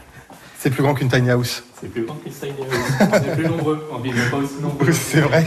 C'est 0.63 0.69
plus 0.69 0.83
grand 0.83 0.93
qu'une 0.93 1.09
tiny 1.09 1.31
house. 1.31 1.65
c'est 1.81 1.89
plus 1.89 2.05
grand 2.05 2.17
que 2.17 2.29
Tiny 2.29 2.53
House. 2.61 3.09
On 3.11 3.15
est 3.17 3.35
plus 3.35 3.49
nombreux, 3.49 3.89
on 3.91 3.99
vit 3.99 4.13
pas 4.31 4.37
aussi 4.37 4.61
nombreux. 4.61 4.93
C'est 4.93 5.23
vrai. 5.23 5.47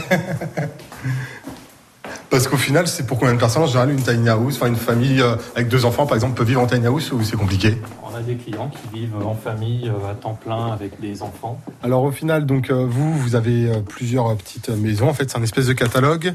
Parce 2.30 2.48
qu'au 2.48 2.56
final, 2.56 2.88
c'est 2.88 3.06
pour 3.06 3.20
combien 3.20 3.34
de 3.34 3.38
personnes 3.38 3.62
en 3.62 3.66
général 3.68 3.92
une 3.92 4.02
tiny 4.02 4.28
house? 4.28 4.56
Enfin, 4.56 4.66
une 4.66 4.74
famille 4.74 5.20
euh, 5.20 5.36
avec 5.54 5.68
deux 5.68 5.84
enfants, 5.84 6.04
par 6.04 6.16
exemple, 6.16 6.34
peut 6.34 6.42
vivre 6.42 6.60
en 6.60 6.66
tiny 6.66 6.86
house 6.86 7.12
ou 7.12 7.22
c'est 7.22 7.36
compliqué? 7.36 7.76
On 8.02 8.12
a 8.16 8.22
des 8.22 8.34
clients 8.34 8.68
qui 8.70 8.98
vivent 8.98 9.24
en 9.24 9.36
famille 9.36 9.88
euh, 9.88 10.10
à 10.10 10.14
temps 10.14 10.34
plein 10.34 10.72
avec 10.72 11.00
des 11.00 11.22
enfants. 11.22 11.60
Alors 11.84 12.02
au 12.02 12.10
final, 12.10 12.44
donc 12.44 12.70
euh, 12.70 12.84
vous, 12.84 13.16
vous 13.16 13.36
avez 13.36 13.70
plusieurs 13.88 14.36
petites 14.36 14.70
maisons. 14.70 15.08
En 15.08 15.14
fait, 15.14 15.30
c'est 15.30 15.38
un 15.38 15.44
espèce 15.44 15.68
de 15.68 15.74
catalogue. 15.74 16.34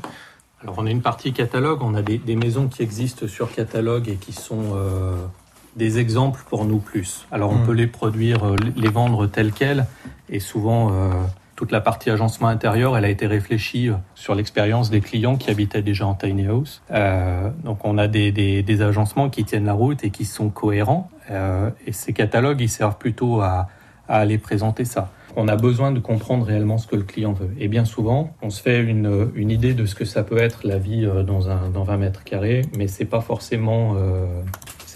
Alors 0.61 0.75
on 0.77 0.85
a 0.85 0.89
une 0.89 1.01
partie 1.01 1.33
catalogue, 1.33 1.79
on 1.81 1.95
a 1.95 2.01
des, 2.01 2.17
des 2.17 2.35
maisons 2.37 2.67
qui 2.67 2.81
existent 2.81 3.27
sur 3.27 3.53
catalogue 3.53 4.07
et 4.07 4.15
qui 4.15 4.31
sont 4.33 4.73
euh, 4.75 5.15
des 5.75 5.99
exemples 5.99 6.43
pour 6.49 6.65
nous 6.65 6.79
plus. 6.79 7.25
Alors 7.31 7.51
on 7.51 7.55
Mm. 7.59 7.65
peut 7.65 7.73
les 7.73 7.87
produire, 7.87 8.45
euh, 8.45 8.55
les 8.75 8.89
vendre 8.89 9.27
telles 9.27 9.51
quelles 9.51 9.85
et 10.29 10.39
souvent 10.39 10.91
euh, 10.91 11.11
toute 11.55 11.71
la 11.71 11.81
partie 11.81 12.09
agencement 12.09 12.47
intérieur, 12.47 12.97
elle 12.97 13.03
a 13.05 13.09
été 13.09 13.27
réfléchie 13.27 13.89
euh, 13.89 13.93
sur 14.15 14.33
l'expérience 14.33 14.89
des 14.89 15.01
clients 15.01 15.35
qui 15.35 15.49
habitaient 15.51 15.81
déjà 15.81 16.07
en 16.07 16.13
tiny 16.15 16.47
house. 16.47 16.81
Euh, 16.91 17.49
donc 17.65 17.79
on 17.83 17.97
a 17.97 18.07
des, 18.07 18.31
des, 18.31 18.63
des 18.63 18.81
agencements 18.81 19.29
qui 19.29 19.43
tiennent 19.43 19.65
la 19.65 19.73
route 19.73 20.03
et 20.03 20.09
qui 20.09 20.25
sont 20.25 20.49
cohérents. 20.49 21.09
Euh, 21.31 21.69
et 21.85 21.91
ces 21.91 22.13
catalogues, 22.13 22.61
ils 22.61 22.69
servent 22.69 22.97
plutôt 22.97 23.41
à, 23.41 23.67
à 24.07 24.19
aller 24.19 24.37
présenter 24.37 24.85
ça. 24.85 25.11
On 25.35 25.47
a 25.47 25.55
besoin 25.55 25.91
de 25.91 25.99
comprendre 25.99 26.45
réellement 26.45 26.77
ce 26.79 26.87
que 26.87 26.95
le 26.95 27.03
client 27.03 27.33
veut. 27.33 27.51
Et 27.59 27.67
bien 27.67 27.85
souvent, 27.85 28.33
on 28.41 28.49
se 28.49 28.61
fait 28.61 28.79
une, 28.79 29.29
une 29.35 29.51
idée 29.51 29.73
de 29.75 29.85
ce 29.85 29.93
que 29.93 30.05
ça 30.05 30.23
peut 30.23 30.39
être 30.39 30.61
la 30.65 30.77
vie 30.79 31.07
dans, 31.27 31.49
un, 31.49 31.69
dans 31.69 31.83
20 31.83 31.97
mètres 31.97 32.23
carrés, 32.23 32.63
mais 32.77 32.87
c'est 32.87 33.05
pas 33.05 33.21
forcément, 33.21 33.93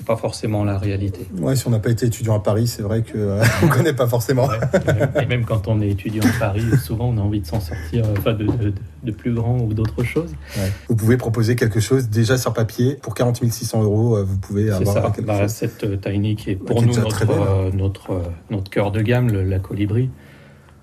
c'est 0.04 0.08
pas 0.08 0.18
forcément 0.18 0.64
la 0.66 0.78
réalité. 0.78 1.22
Ouais, 1.40 1.56
si 1.56 1.66
on 1.68 1.70
n'a 1.72 1.80
pas 1.80 1.90
été 1.90 2.06
étudiant 2.08 2.36
à 2.36 2.40
Paris, 2.40 2.68
c'est 2.68 2.82
vrai 2.82 3.02
que 3.04 3.18
euh, 3.18 3.44
on 3.64 3.68
connaît 3.68 3.94
pas 3.94 4.08
forcément. 4.08 4.48
Ouais. 4.48 5.22
Et 5.22 5.26
même 5.26 5.46
quand 5.46 5.68
on 5.70 5.80
est 5.82 5.90
étudiant 5.90 6.24
à 6.24 6.40
Paris, 6.40 6.64
souvent 6.84 7.10
on 7.10 7.18
a 7.18 7.22
envie 7.22 7.40
de 7.40 7.46
s'en 7.46 7.60
sortir, 7.62 8.06
euh, 8.06 8.14
enfin 8.18 8.34
de, 8.34 8.46
de, 8.46 8.74
de 9.04 9.12
plus 9.12 9.34
grand 9.34 9.60
ou 9.60 9.74
d'autres 9.74 10.04
choses. 10.04 10.32
Ouais. 10.58 10.72
Vous 10.90 10.96
pouvez 10.96 11.16
proposer 11.18 11.56
quelque 11.56 11.80
chose 11.80 12.10
déjà 12.10 12.38
sur 12.38 12.54
papier 12.54 12.96
pour 13.02 13.14
40 13.16 13.44
600 13.50 13.84
euros. 13.84 14.18
euh, 14.18 14.24
Vous 14.24 14.38
pouvez 14.38 14.72
avoir 14.72 14.94
ça. 14.96 15.12
quelque 15.16 15.26
Bah, 15.26 15.42
chose. 15.44 15.52
cette 15.52 15.84
euh, 15.86 15.96
Tiny 15.98 16.36
qui 16.36 16.52
est 16.52 16.56
pour 16.56 16.82
nous 16.82 16.94
notre, 16.96 17.30
euh, 17.30 17.72
notre, 17.74 18.22
notre 18.50 18.70
cœur 18.70 18.92
de 18.92 19.02
gamme, 19.02 19.32
le- 19.32 19.44
la 19.44 19.60
Colibri. 19.60 20.10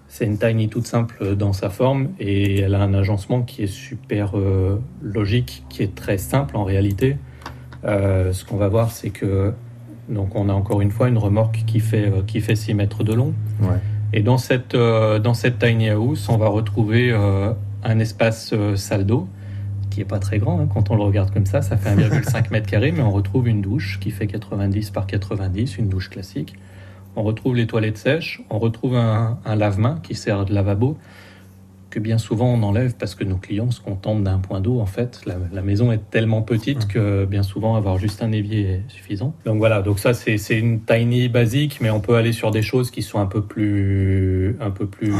C'est 0.09 0.25
une 0.25 0.39
Tiny 0.39 0.69
toute 0.69 0.87
simple 0.89 1.37
dans 1.37 1.53
sa 1.53 1.71
forme 1.71 2.09
et 2.19 2.61
elle 2.61 2.75
a 2.75 2.81
un 2.83 2.95
agencement 2.95 3.43
qui 3.43 3.63
est 3.63 3.69
super 3.73 4.37
euh, 4.37 4.81
logique, 5.03 5.65
qui 5.69 5.83
est 5.85 5.95
très 5.95 6.19
simple 6.19 6.57
en 6.57 6.65
réalité. 6.65 7.17
Euh, 7.85 8.33
ce 8.33 8.45
qu'on 8.45 8.57
va 8.57 8.69
voir, 8.69 8.91
c'est 8.91 9.11
que 9.11 9.53
donc 10.09 10.35
on 10.35 10.49
a 10.49 10.53
encore 10.53 10.81
une 10.81 10.91
fois 10.91 11.09
une 11.09 11.19
remorque 11.19 11.65
qui 11.67 11.81
fait, 11.81 12.09
euh, 12.09 12.23
qui 12.27 12.41
fait 12.41 12.57
6 12.57 12.75
mètres 12.75 13.05
de 13.05 13.15
long. 13.15 13.33
Ouais. 13.61 13.79
Et 14.13 14.23
dans 14.23 14.39
cette, 14.39 14.75
euh, 14.75 15.19
dans 15.19 15.35
cette 15.35 15.59
tiny 15.59 15.89
house, 15.91 16.29
on 16.29 16.37
va 16.37 16.49
retrouver 16.49 17.13
un 17.83 17.99
espace 17.99 18.55
salle 18.75 19.07
d'eau 19.07 19.29
qui 19.91 20.01
est 20.01 20.05
pas 20.05 20.19
très 20.19 20.39
grand 20.39 20.61
hein, 20.61 20.69
quand 20.73 20.91
on 20.91 20.97
le 20.97 21.03
regarde 21.03 21.33
comme 21.33 21.47
ça. 21.47 21.63
Ça 21.63 21.77
fait 21.77 21.95
1,5 21.95 22.51
mètre 22.51 22.69
carré, 22.69 22.93
mais 22.93 23.03
on 23.03 23.11
retrouve 23.11 23.49
une 23.49 23.61
douche 23.61 23.99
qui 24.01 24.11
fait 24.11 24.27
90 24.27 24.91
par 24.91 25.07
90, 25.07 25.79
une 25.79 25.89
douche 25.89 26.11
classique. 26.11 26.55
On 27.17 27.23
retrouve 27.23 27.57
les 27.57 27.67
toilettes 27.67 27.99
sèches, 27.99 28.41
on 28.51 28.59
retrouve 28.59 28.95
un, 28.97 29.39
un 29.45 29.57
lave-main 29.57 29.99
qui 30.03 30.15
sert 30.15 30.45
de 30.45 30.55
lavabo 30.55 30.97
que 31.91 31.99
bien 31.99 32.19
souvent 32.19 32.47
on 32.55 32.63
enlève 32.63 32.95
parce 32.95 33.15
que 33.15 33.25
nos 33.25 33.37
clients 33.37 33.71
se 33.71 33.81
contentent 33.81 34.23
d'un 34.23 34.39
point 34.39 34.61
d'eau. 34.61 34.81
En 34.81 34.87
fait, 34.87 35.21
la, 35.27 35.35
la 35.53 35.63
maison 35.63 35.93
est 35.93 36.11
tellement 36.11 36.43
petite 36.43 36.89
que 36.89 37.25
bien 37.25 37.43
souvent 37.43 37.75
avoir 37.77 37.99
juste 37.99 38.23
un 38.23 38.33
évier 38.33 38.61
est 38.63 38.83
suffisant. 38.89 39.35
Donc 39.45 39.59
voilà, 39.59 39.83
donc 39.83 39.99
ça 39.99 40.15
c'est 40.15 40.59
une 40.59 40.81
tiny 40.81 41.29
basique, 41.29 41.79
mais 41.81 41.91
on 41.91 42.01
peut 42.01 42.15
aller 42.15 42.33
sur 42.33 42.51
des 42.51 42.63
choses 42.63 42.91
qui 42.91 43.03
sont 43.03 43.19
un 43.19 43.27
peu 43.27 43.43
plus 43.43 44.57
un 44.61 44.71
peu 44.71 44.87
plus 44.87 45.13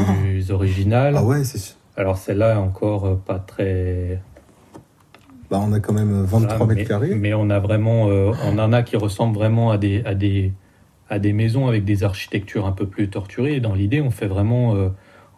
originales. 0.49 1.15
Ah 1.17 1.23
ouais, 1.23 1.43
c'est 1.43 1.57
sûr. 1.57 1.75
Alors 1.97 2.17
celle-là 2.17 2.59
encore 2.59 3.05
euh, 3.05 3.15
pas 3.15 3.39
très 3.39 4.21
Bah, 5.49 5.59
on 5.61 5.73
a 5.73 5.79
quand 5.79 5.93
même 5.93 6.23
23 6.23 6.39
voilà, 6.39 6.65
mètres 6.65 6.73
mais, 6.81 6.85
carrés. 6.85 7.15
mais 7.15 7.33
on 7.33 7.49
a 7.49 7.59
vraiment, 7.59 8.07
euh, 8.09 8.31
on 8.45 8.57
en 8.57 8.71
a 8.71 8.81
qui 8.81 8.95
ressemblent 8.95 9.35
vraiment 9.35 9.71
à 9.71 9.77
des, 9.77 10.01
à 10.05 10.15
des, 10.15 10.53
à 11.09 11.19
des 11.19 11.33
maisons 11.33 11.67
avec 11.67 11.83
des 11.83 12.03
architectures 12.03 12.65
un 12.65 12.71
peu 12.71 12.87
plus 12.87 13.09
torturées. 13.09 13.59
Dans 13.59 13.75
l'idée, 13.75 13.99
on 14.01 14.11
fait 14.11 14.27
vraiment, 14.27 14.75
euh, 14.75 14.87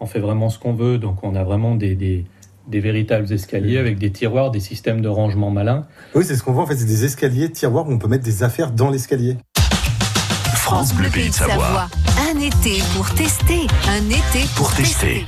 on 0.03 0.05
fait 0.05 0.19
vraiment 0.19 0.49
ce 0.49 0.59
qu'on 0.59 0.73
veut. 0.73 0.97
Donc 0.97 1.23
on 1.23 1.35
a 1.35 1.43
vraiment 1.43 1.75
des, 1.75 1.95
des, 1.95 2.25
des 2.67 2.79
véritables 2.79 3.31
escaliers 3.31 3.77
avec 3.77 3.97
des 3.97 4.11
tiroirs, 4.11 4.51
des 4.51 4.59
systèmes 4.59 5.01
de 5.01 5.07
rangement 5.07 5.49
malins. 5.49 5.87
Oui, 6.13 6.23
c'est 6.25 6.35
ce 6.35 6.43
qu'on 6.43 6.51
voit 6.51 6.63
en 6.63 6.67
fait, 6.67 6.75
c'est 6.75 6.85
des 6.85 7.05
escaliers, 7.05 7.49
tiroirs 7.49 7.87
où 7.87 7.91
on 7.91 7.97
peut 7.97 8.07
mettre 8.07 8.23
des 8.23 8.43
affaires 8.43 8.71
dans 8.71 8.89
l'escalier. 8.89 9.37
France 10.55 10.93
Bleu 10.93 11.09
Pays 11.09 11.29
de 11.29 11.33
Savoie. 11.33 11.87
Un 12.31 12.39
été 12.39 12.81
pour 12.95 13.09
tester. 13.13 13.61
Un 13.87 14.05
été 14.09 14.47
pour, 14.55 14.67
Pour 14.67 14.75
tester. 14.75 15.25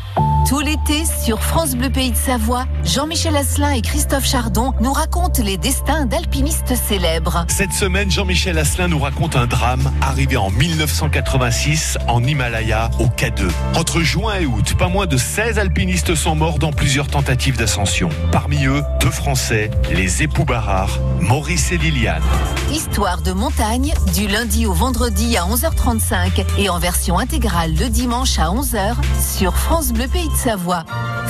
Tout 0.48 0.60
l'été, 0.60 1.06
sur 1.06 1.42
France 1.42 1.76
Bleu 1.76 1.90
Pays 1.90 2.12
de 2.12 2.16
Savoie, 2.16 2.66
Jean-Michel 2.84 3.36
Asselin 3.36 3.72
et 3.72 3.82
Christophe 3.82 4.26
Chardon 4.26 4.74
nous 4.80 4.94
racontent 4.94 5.42
les 5.42 5.58
destins 5.58 6.06
d'alpinistes 6.06 6.76
célèbres. 6.76 7.46
Cette 7.48 7.74
semaine, 7.74 8.12
Jean-Michel 8.12 8.60
Asselin 8.60 8.88
nous 8.88 9.00
raconte 9.00 9.36
un 9.36 9.48
drame 9.48 9.92
arrivé 10.02 10.38
en 10.38 10.52
1986 10.52 11.98
en 12.08 12.24
Himalaya 12.24 12.92
au 13.00 13.06
K2. 13.06 13.50
Entre 13.76 14.02
juin 14.02 14.36
et 14.36 14.46
août, 14.46 14.76
pas 14.78 14.88
moins 14.88 15.08
de 15.08 15.18
16 15.18 15.58
alpinistes 15.58 16.14
sont 16.14 16.36
morts 16.36 16.60
dans 16.60 16.72
plusieurs 16.72 17.08
tentatives 17.08 17.58
d'ascension. 17.58 18.10
Parmi 18.32 18.68
eux, 18.68 18.84
deux 19.02 19.10
Français, 19.10 19.72
les 19.92 20.22
époux 20.22 20.46
Barrard, 20.46 21.00
Maurice 21.22 21.72
et 21.72 21.78
Liliane. 21.80 22.22
Histoire 22.72 23.22
de 23.22 23.32
montagne, 23.32 23.94
du 24.14 24.28
lundi 24.28 24.68
au 24.68 24.74
vendredi 24.74 25.38
à 25.38 25.46
11h35 25.46 26.46
et 26.60 26.70
en 26.70 26.78
version 26.78 27.18
intégrale 27.18 27.74
le 27.74 27.90
dimanche 27.90 28.38
à 28.38 28.50
11h 28.50 28.96
sur 29.20 29.56
France 29.56 29.92
Bleu 29.92 30.08
Pays 30.08 30.30
de 30.30 30.35
Savoie. 30.36 30.84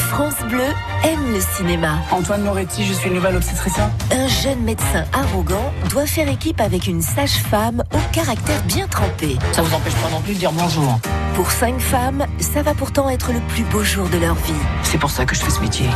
France 0.09 0.35
Bleu 0.49 0.65
aime 1.03 1.33
le 1.33 1.39
cinéma. 1.39 1.97
Antoine 2.11 2.43
Moretti, 2.43 2.85
je 2.85 2.93
suis 2.93 3.09
nouvelle 3.09 3.35
obstétricien. 3.35 3.89
Un 4.11 4.27
jeune 4.27 4.59
médecin 4.61 5.05
arrogant 5.13 5.71
doit 5.89 6.05
faire 6.05 6.27
équipe 6.27 6.59
avec 6.59 6.87
une 6.87 7.01
sage-femme 7.01 7.83
au 7.93 8.13
caractère 8.13 8.61
bien 8.63 8.87
trempé. 8.87 9.37
Ça 9.51 9.61
vous 9.61 9.73
empêche 9.73 9.95
pas 9.95 10.09
non 10.09 10.21
plus 10.21 10.33
de 10.33 10.39
dire 10.39 10.51
bonjour. 10.51 10.99
Pour 11.33 11.51
cinq 11.51 11.79
femmes, 11.79 12.25
ça 12.39 12.61
va 12.61 12.73
pourtant 12.73 13.09
être 13.09 13.31
le 13.31 13.39
plus 13.41 13.63
beau 13.63 13.83
jour 13.83 14.07
de 14.09 14.17
leur 14.17 14.35
vie. 14.35 14.53
C'est 14.83 14.97
pour 14.97 15.09
ça 15.11 15.25
que 15.25 15.35
je 15.35 15.41
fais 15.41 15.51
ce 15.51 15.59
métier. 15.59 15.87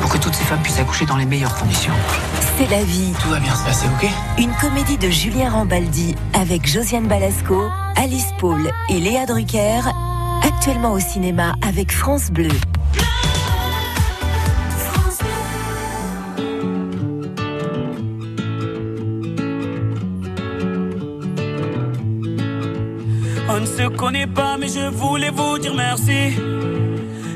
Pour 0.00 0.10
que 0.10 0.18
toutes 0.18 0.34
ces 0.34 0.44
femmes 0.44 0.62
puissent 0.62 0.78
accoucher 0.78 1.06
dans 1.06 1.16
les 1.16 1.26
meilleures 1.26 1.56
conditions. 1.56 1.92
C'est 2.56 2.70
la 2.70 2.82
vie. 2.82 3.12
Tout 3.20 3.30
va 3.30 3.40
bien 3.40 3.54
se 3.54 3.64
passer, 3.64 3.86
ok? 3.86 4.10
Une 4.38 4.52
comédie 4.60 4.98
de 4.98 5.10
Julien 5.10 5.50
Rambaldi 5.50 6.14
avec 6.34 6.66
Josiane 6.66 7.08
Balasco, 7.08 7.68
Alice 7.96 8.32
Paul 8.38 8.70
et 8.90 9.00
Léa 9.00 9.26
Drucker, 9.26 9.80
actuellement 10.42 10.92
au 10.92 11.00
cinéma 11.00 11.54
avec 11.66 11.92
France 11.92 12.30
Bleu. 12.30 12.48
On 23.50 23.60
ne 23.60 23.66
se 23.66 23.88
connaît 23.96 24.26
pas, 24.26 24.56
mais 24.58 24.68
je 24.68 24.88
voulais 24.90 25.30
vous 25.30 25.58
dire 25.58 25.74
merci. 25.74 26.36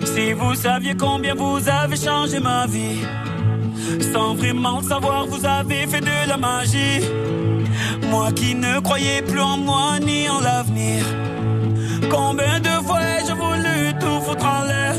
Si 0.05 0.33
vous 0.33 0.55
saviez 0.55 0.95
combien 0.95 1.35
vous 1.35 1.59
avez 1.69 1.97
changé 1.97 2.39
ma 2.39 2.67
vie, 2.67 3.01
sans 4.13 4.35
vraiment 4.35 4.81
le 4.81 4.87
savoir, 4.87 5.27
vous 5.27 5.45
avez 5.45 5.87
fait 5.87 6.01
de 6.01 6.29
la 6.29 6.37
magie. 6.37 7.01
Moi 8.11 8.31
qui 8.33 8.55
ne 8.55 8.79
croyais 8.81 9.23
plus 9.23 9.41
en 9.41 9.57
moi 9.57 9.99
ni 10.01 10.29
en 10.29 10.41
l'avenir. 10.41 11.03
Combien 12.13 12.61
de 12.61 12.75
fois 12.87 13.01
ai-je 13.01 13.33
voulu 13.33 13.95
tout 13.99 14.21
foutre 14.21 14.45
en 14.45 14.65
l'air? 14.65 14.95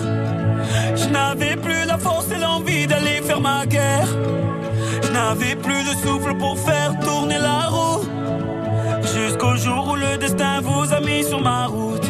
Je 0.95 1.07
n'avais 1.09 1.55
plus 1.55 1.85
la 1.85 1.99
force 1.99 2.31
et 2.31 2.39
l'envie 2.39 2.87
d'aller 2.87 3.21
faire 3.21 3.39
ma 3.39 3.67
guerre. 3.67 4.07
Je 5.03 5.11
n'avais 5.11 5.55
plus 5.55 5.83
le 5.83 5.93
souffle 6.03 6.35
pour 6.37 6.57
faire 6.57 6.97
tourner 6.99 7.37
la 7.37 7.67
roue. 7.67 8.01
Jusqu'au 9.13 9.55
jour 9.57 9.89
où 9.91 9.95
le 9.95 10.17
destin 10.17 10.61
vous 10.61 10.91
a 10.91 10.99
mis 11.01 11.23
sur 11.23 11.39
ma 11.39 11.67
route. 11.67 12.09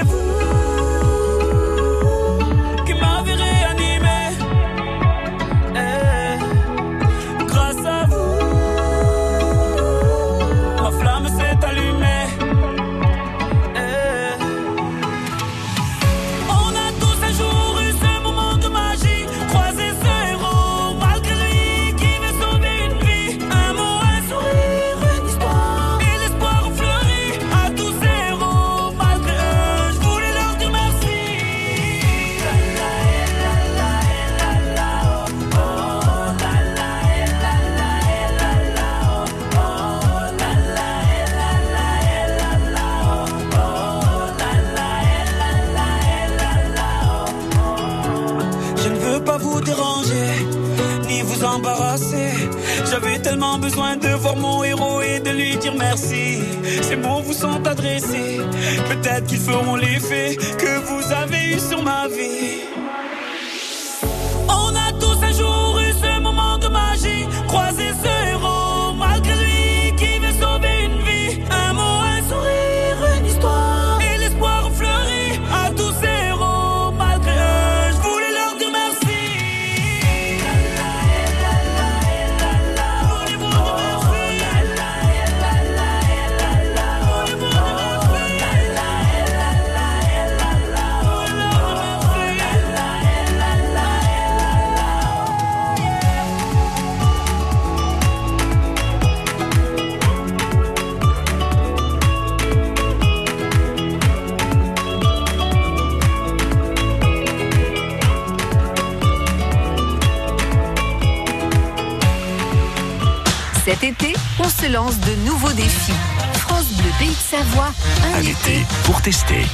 Cet 113.71 113.85
été, 113.85 114.13
on 114.37 114.49
se 114.49 114.69
lance 114.69 114.99
de 114.99 115.25
nouveaux 115.25 115.53
défis. 115.53 115.93
France 116.33 116.73
Bleu 116.73 116.89
Pays 116.99 117.07
de 117.07 117.13
Savoie, 117.13 117.71
un, 118.03 118.17
Un 118.17 118.19
été 118.19 118.65
pour 118.83 119.01
tester. 119.01 119.45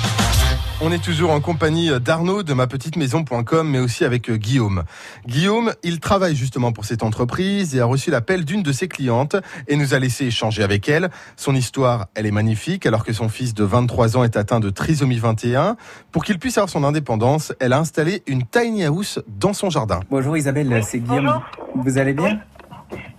On 0.82 0.92
est 0.92 1.04
toujours 1.04 1.30
en 1.30 1.40
compagnie 1.40 1.92
d'Arnaud 2.00 2.42
de 2.42 2.56
ma 2.56 2.66
petite 2.66 2.96
maison.com, 2.96 3.70
mais 3.70 3.78
aussi 3.78 4.06
avec 4.06 4.32
euh, 4.32 4.38
Guillaume. 4.38 4.86
Guillaume, 5.28 5.72
il 5.84 6.00
travaille 6.00 6.36
justement 6.36 6.72
pour 6.72 6.86
cette 6.86 7.04
entreprise 7.04 7.76
et 7.76 7.80
a 7.80 7.86
reçu 7.86 8.10
l'appel 8.10 8.44
d'une 8.44 8.64
de 8.64 8.72
ses 8.72 8.88
clientes 8.88 9.36
et 9.68 9.76
nous 9.76 9.94
a 9.94 10.00
laissé 10.00 10.26
échanger 10.26 10.64
avec 10.64 10.90
elle. 10.90 11.12
Son 11.36 11.54
histoire, 11.54 12.08
elle 12.16 12.26
est 12.26 12.32
magnifique, 12.32 12.88
alors 12.88 13.06
que 13.06 13.14
son 13.14 13.30
fils 13.30 13.54
de 13.54 13.64
23 13.64 14.18
ans 14.18 14.24
est 14.24 14.36
atteint 14.36 14.60
de 14.60 14.72
trisomie 14.72 15.20
21. 15.20 15.78
Pour 16.12 16.24
qu'il 16.24 16.40
puisse 16.40 16.58
avoir 16.58 16.72
son 16.72 16.84
indépendance, 16.84 17.54
elle 17.60 17.72
a 17.72 17.78
installé 17.78 18.24
une 18.26 18.48
tiny 18.48 18.84
house 18.84 19.20
dans 19.28 19.54
son 19.54 19.70
jardin. 19.70 20.00
Bonjour 20.10 20.36
Isabelle, 20.36 20.82
c'est 20.84 21.02
Guillaume. 21.02 21.40
Vous 21.76 22.00
allez 22.00 22.14
bien? 22.14 22.40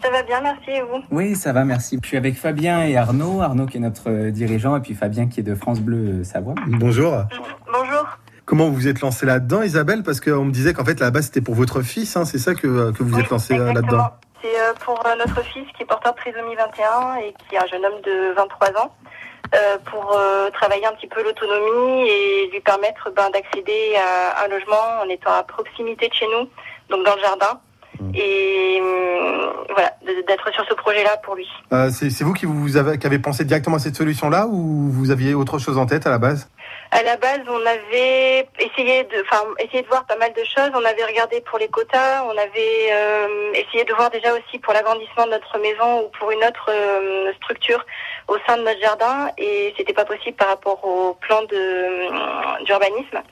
Ça 0.02 0.10
va 0.10 0.22
bien, 0.22 0.40
merci 0.40 0.70
et 0.70 0.82
vous 0.82 1.02
Oui, 1.10 1.34
ça 1.36 1.52
va, 1.52 1.64
merci. 1.64 1.98
Je 2.02 2.06
suis 2.08 2.16
avec 2.16 2.36
Fabien 2.36 2.82
et 2.84 2.96
Arnaud. 2.96 3.42
Arnaud 3.42 3.66
qui 3.66 3.76
est 3.76 3.80
notre 3.80 4.08
euh, 4.10 4.30
dirigeant 4.30 4.76
et 4.76 4.80
puis 4.80 4.94
Fabien 4.94 5.28
qui 5.28 5.40
est 5.40 5.42
de 5.42 5.54
France 5.54 5.80
Bleu 5.80 6.20
euh, 6.20 6.24
Savoie. 6.24 6.54
Bonjour. 6.66 7.24
Bonjour. 7.72 8.06
Comment 8.46 8.68
vous 8.68 8.74
vous 8.74 8.88
êtes 8.88 9.00
lancé 9.00 9.26
là-dedans, 9.26 9.62
Isabelle? 9.62 10.02
Parce 10.02 10.20
qu'on 10.20 10.44
me 10.44 10.52
disait 10.52 10.72
qu'en 10.72 10.84
fait, 10.84 11.00
là-bas, 11.00 11.20
c'était 11.22 11.42
pour 11.42 11.54
votre 11.54 11.82
fils, 11.82 12.16
hein, 12.16 12.24
c'est 12.24 12.38
ça 12.38 12.54
que, 12.54 12.92
que 12.92 13.02
vous 13.02 13.18
êtes 13.20 13.28
lancé 13.28 13.58
euh, 13.58 13.72
là-dedans? 13.74 14.06
C'est 14.40 14.58
euh, 14.58 14.72
pour 14.84 15.04
euh, 15.04 15.14
notre 15.18 15.42
fils 15.44 15.66
qui 15.76 15.82
est 15.82 15.86
porteur 15.86 16.14
de 16.14 16.18
trisomie 16.18 16.54
21 16.54 17.16
et 17.16 17.34
qui 17.48 17.56
est 17.56 17.58
un 17.58 17.66
jeune 17.66 17.84
homme 17.84 18.00
de 18.04 18.34
23 18.36 18.68
ans. 18.80 18.90
euh, 19.54 19.78
pour 19.90 20.12
euh, 20.16 20.50
travailler 20.50 20.86
un 20.86 20.92
petit 20.92 21.06
peu 21.08 21.22
l'autonomie 21.22 22.08
et 22.08 22.48
lui 22.52 22.60
permettre 22.60 23.10
ben, 23.16 23.28
d'accéder 23.32 23.96
à 23.96 24.44
un 24.44 24.48
logement 24.48 25.02
en 25.02 25.08
étant 25.08 25.32
à 25.32 25.42
proximité 25.42 26.08
de 26.08 26.14
chez 26.14 26.26
nous, 26.26 26.48
donc 26.90 27.04
dans 27.06 27.14
le 27.16 27.20
jardin. 27.20 27.60
Et 28.14 28.80
hum, 28.80 29.52
voilà, 29.70 29.92
d'être 30.26 30.52
sur 30.52 30.64
ce 30.68 30.74
projet-là 30.74 31.16
pour 31.22 31.34
lui. 31.34 31.48
Euh, 31.72 31.90
c'est 31.90 32.10
c'est 32.10 32.24
vous 32.24 32.32
qui, 32.32 32.46
vous 32.46 32.76
avez, 32.76 32.98
qui 32.98 33.06
avez 33.06 33.18
pensé 33.18 33.44
directement 33.44 33.76
à 33.76 33.80
cette 33.80 33.96
solution-là 33.96 34.46
ou 34.46 34.90
vous 34.90 35.10
aviez 35.10 35.34
autre 35.34 35.58
chose 35.58 35.78
en 35.78 35.86
tête 35.86 36.06
à 36.06 36.10
la 36.10 36.18
base? 36.18 36.48
À 36.90 37.02
la 37.02 37.16
base, 37.18 37.40
on 37.46 37.66
avait 37.66 38.48
essayé 38.58 39.04
de, 39.04 39.22
enfin, 39.22 39.44
essayé 39.58 39.82
de 39.82 39.88
voir 39.88 40.06
pas 40.06 40.16
mal 40.16 40.32
de 40.32 40.42
choses. 40.44 40.70
On 40.74 40.84
avait 40.84 41.04
regardé 41.04 41.42
pour 41.42 41.58
les 41.58 41.68
quotas, 41.68 42.24
on 42.24 42.30
avait 42.30 42.88
euh, 42.92 43.52
essayé 43.52 43.84
de 43.84 43.92
voir 43.92 44.10
déjà 44.10 44.32
aussi 44.32 44.58
pour 44.58 44.72
l'agrandissement 44.72 45.26
de 45.26 45.32
notre 45.32 45.58
maison 45.58 46.04
ou 46.04 46.08
pour 46.18 46.30
une 46.30 46.42
autre 46.44 46.70
euh, 46.70 47.32
structure 47.34 47.84
au 48.28 48.36
sein 48.46 48.58
de 48.58 48.62
notre 48.62 48.80
jardin, 48.80 49.30
et 49.38 49.74
c'était 49.76 49.92
pas 49.94 50.04
possible 50.04 50.36
par 50.36 50.48
rapport 50.48 50.84
au 50.84 51.14
plan 51.14 51.42
de 51.42 51.56
euh, 51.56 52.64
d'urbanisme, 52.64 53.22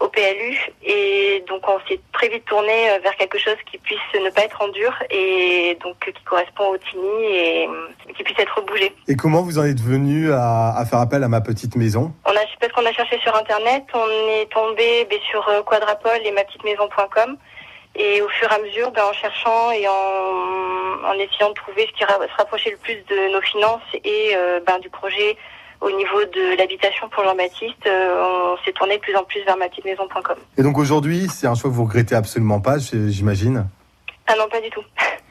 au 0.00 0.08
PLU. 0.08 0.58
Et 0.82 1.44
donc, 1.48 1.68
on 1.68 1.78
s'est 1.88 2.00
très 2.12 2.28
vite 2.28 2.44
tourné 2.46 2.90
euh, 2.90 2.98
vers 3.02 3.14
quelque 3.16 3.38
chose 3.38 3.56
qui 3.70 3.78
puisse 3.78 3.98
ne 4.14 4.30
pas 4.30 4.42
être 4.42 4.60
en 4.62 4.68
dur 4.68 4.92
et 5.10 5.76
donc 5.82 5.96
euh, 6.08 6.12
qui 6.12 6.22
correspond 6.24 6.68
au 6.68 6.78
TINI 6.78 7.24
et 7.26 7.68
qui 8.16 8.24
puisse 8.24 8.38
être 8.38 8.60
bougé. 8.62 8.94
Et 9.06 9.16
comment 9.16 9.42
vous 9.42 9.58
en 9.58 9.64
êtes 9.64 9.80
venu 9.80 10.32
à, 10.32 10.74
à 10.76 10.84
faire 10.86 11.00
appel 11.00 11.22
à 11.22 11.28
ma 11.28 11.40
petite 11.40 11.76
maison? 11.76 12.12
On 12.24 12.30
a, 12.30 12.40
parce 12.60 12.72
qu'on 12.72 12.86
a 12.86 12.92
cherché 12.92 13.18
sur 13.20 13.34
internet, 13.36 13.84
on 13.94 14.08
est 14.30 14.50
tombé 14.52 15.06
ben, 15.10 15.18
sur 15.30 15.46
euh, 15.48 15.62
Quadrapol 15.62 16.20
et 16.24 16.32
ma 16.32 16.44
petite 16.44 16.64
maison.com. 16.64 17.36
Et 17.98 18.22
au 18.22 18.28
fur 18.28 18.50
et 18.50 18.54
à 18.54 18.58
mesure, 18.60 18.90
ben, 18.92 19.02
en 19.04 19.12
cherchant 19.12 19.70
et 19.72 19.86
en, 19.88 19.92
en 21.10 21.12
essayant 21.14 21.48
de 21.50 21.54
trouver 21.54 21.86
ce 21.90 21.92
qui 21.98 22.04
ra- 22.04 22.18
se 22.20 22.36
rapprochait 22.36 22.70
le 22.70 22.76
plus 22.76 22.94
de 23.08 23.32
nos 23.32 23.40
finances 23.40 23.82
et 24.04 24.30
euh, 24.36 24.60
ben, 24.66 24.78
du 24.78 24.88
projet 24.88 25.36
au 25.80 25.90
niveau 25.90 26.24
de 26.24 26.56
l'habitation 26.58 27.08
pour 27.08 27.22
Jean-Baptiste, 27.24 27.86
euh, 27.86 28.54
on 28.54 28.64
s'est 28.64 28.72
tourné 28.72 28.96
de 28.96 29.00
plus 29.00 29.14
en 29.16 29.22
plus 29.24 29.42
vers 29.44 29.56
ma 29.56 29.68
petite 29.68 29.84
maison.com. 29.84 30.36
Et 30.56 30.62
donc 30.62 30.76
aujourd'hui, 30.78 31.28
c'est 31.28 31.46
un 31.46 31.54
choix 31.54 31.70
que 31.70 31.74
vous 31.76 31.84
regrettez 31.84 32.14
absolument 32.16 32.60
pas, 32.60 32.78
j'imagine? 32.78 33.66
Ah 34.26 34.34
non, 34.36 34.48
pas 34.48 34.60
du 34.60 34.70
tout. 34.70 34.82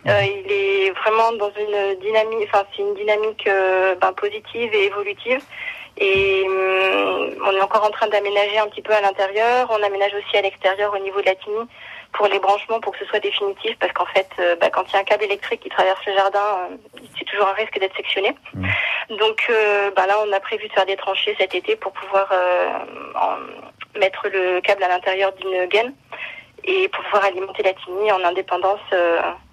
Euh, 0.07 0.21
il 0.23 0.49
est 0.51 0.91
vraiment 0.91 1.33
dans 1.33 1.51
une 1.59 1.99
dynamique, 1.99 2.47
enfin 2.51 2.63
c'est 2.75 2.81
une 2.81 2.93
dynamique 2.95 3.47
ben, 4.01 4.13
positive 4.13 4.73
et 4.73 4.85
évolutive. 4.85 5.41
Et 5.99 6.45
hum, 6.47 7.35
on 7.45 7.51
est 7.51 7.61
encore 7.61 7.83
en 7.83 7.89
train 7.89 8.07
d'aménager 8.07 8.57
un 8.59 8.67
petit 8.67 8.81
peu 8.81 8.93
à 8.93 9.01
l'intérieur. 9.01 9.67
On 9.69 9.83
aménage 9.83 10.13
aussi 10.13 10.37
à 10.37 10.41
l'extérieur 10.41 10.93
au 10.93 10.99
niveau 11.03 11.19
de 11.21 11.25
la 11.25 11.35
TINI 11.35 11.67
pour 12.13 12.27
les 12.27 12.39
branchements 12.39 12.79
pour 12.79 12.93
que 12.93 12.99
ce 12.99 13.05
soit 13.05 13.19
définitif 13.19 13.75
parce 13.79 13.93
qu'en 13.93 14.05
fait, 14.07 14.27
euh, 14.39 14.55
bah, 14.59 14.69
quand 14.69 14.83
il 14.89 14.93
y 14.93 14.95
a 14.97 14.99
un 14.99 15.03
câble 15.03 15.23
électrique 15.25 15.61
qui 15.61 15.69
traverse 15.69 15.99
le 16.05 16.13
jardin, 16.15 16.39
euh, 16.71 16.99
c'est 17.17 17.25
toujours 17.25 17.47
un 17.47 17.53
risque 17.53 17.79
d'être 17.79 17.95
sectionné. 17.95 18.35
Donc 19.09 19.45
euh, 19.49 19.91
bah, 19.95 20.05
là, 20.07 20.15
on 20.27 20.31
a 20.33 20.39
prévu 20.39 20.67
de 20.67 20.73
faire 20.73 20.85
des 20.85 20.95
tranchées 20.97 21.35
cet 21.39 21.53
été 21.53 21.75
pour 21.75 21.91
pouvoir 21.91 22.31
en- 23.15 23.99
mettre 23.99 24.27
le 24.31 24.61
câble 24.61 24.83
à 24.83 24.87
l'intérieur 24.89 25.31
d'une 25.33 25.65
gaine 25.67 25.93
et 26.63 26.87
pour 26.89 27.03
pouvoir 27.05 27.25
alimenter 27.25 27.63
la 27.63 27.73
TINI 27.73 28.11
en 28.11 28.23
indépendance 28.23 28.79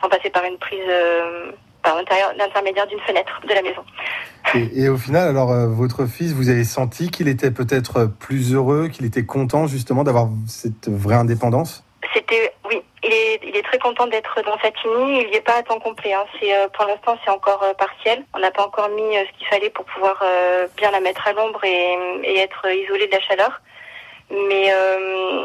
sans 0.00 0.08
passer 0.08 0.30
par 0.30 0.44
une 0.44 0.58
prise 0.58 0.90
par 1.82 1.96
l'intérieur- 1.96 2.32
l'intermédiaire 2.38 2.86
d'une 2.86 3.00
fenêtre 3.00 3.40
de 3.46 3.52
la 3.54 3.60
maison. 3.62 3.84
Et, 4.54 4.84
et 4.84 4.88
au 4.88 4.96
final, 4.96 5.28
alors 5.28 5.52
euh, 5.52 5.66
votre 5.66 6.06
fils, 6.06 6.32
vous 6.32 6.48
avez 6.48 6.64
senti 6.64 7.10
qu'il 7.10 7.28
était 7.28 7.50
peut-être 7.50 8.06
plus 8.06 8.54
heureux, 8.54 8.88
qu'il 8.88 9.04
était 9.04 9.26
content 9.26 9.66
justement 9.66 10.02
d'avoir 10.02 10.28
cette 10.46 10.88
vraie 10.88 11.16
indépendance? 11.16 11.83
C'était, 12.12 12.52
oui, 12.68 12.82
il 13.02 13.12
est, 13.12 13.40
il 13.44 13.56
est 13.56 13.62
très 13.62 13.78
content 13.78 14.06
d'être 14.06 14.42
dans 14.42 14.58
Fatigny. 14.58 15.22
Il 15.22 15.28
n'y 15.28 15.36
est 15.36 15.40
pas 15.40 15.56
à 15.56 15.62
temps 15.62 15.78
complet. 15.78 16.12
Hein. 16.12 16.24
C'est, 16.38 16.54
euh, 16.54 16.68
pour 16.68 16.84
l'instant, 16.86 17.16
c'est 17.24 17.30
encore 17.30 17.62
euh, 17.62 17.72
partiel. 17.74 18.24
On 18.34 18.40
n'a 18.40 18.50
pas 18.50 18.64
encore 18.64 18.88
mis 18.90 19.16
euh, 19.16 19.24
ce 19.26 19.38
qu'il 19.38 19.46
fallait 19.46 19.70
pour 19.70 19.84
pouvoir 19.84 20.22
bien 20.76 20.90
la 20.90 21.00
mettre 21.00 21.26
à 21.26 21.32
l'ombre 21.32 21.62
et, 21.64 22.38
être 22.38 22.68
isolé 22.70 23.06
de 23.06 23.12
la 23.12 23.20
chaleur. 23.20 23.60
Mais 24.30 24.72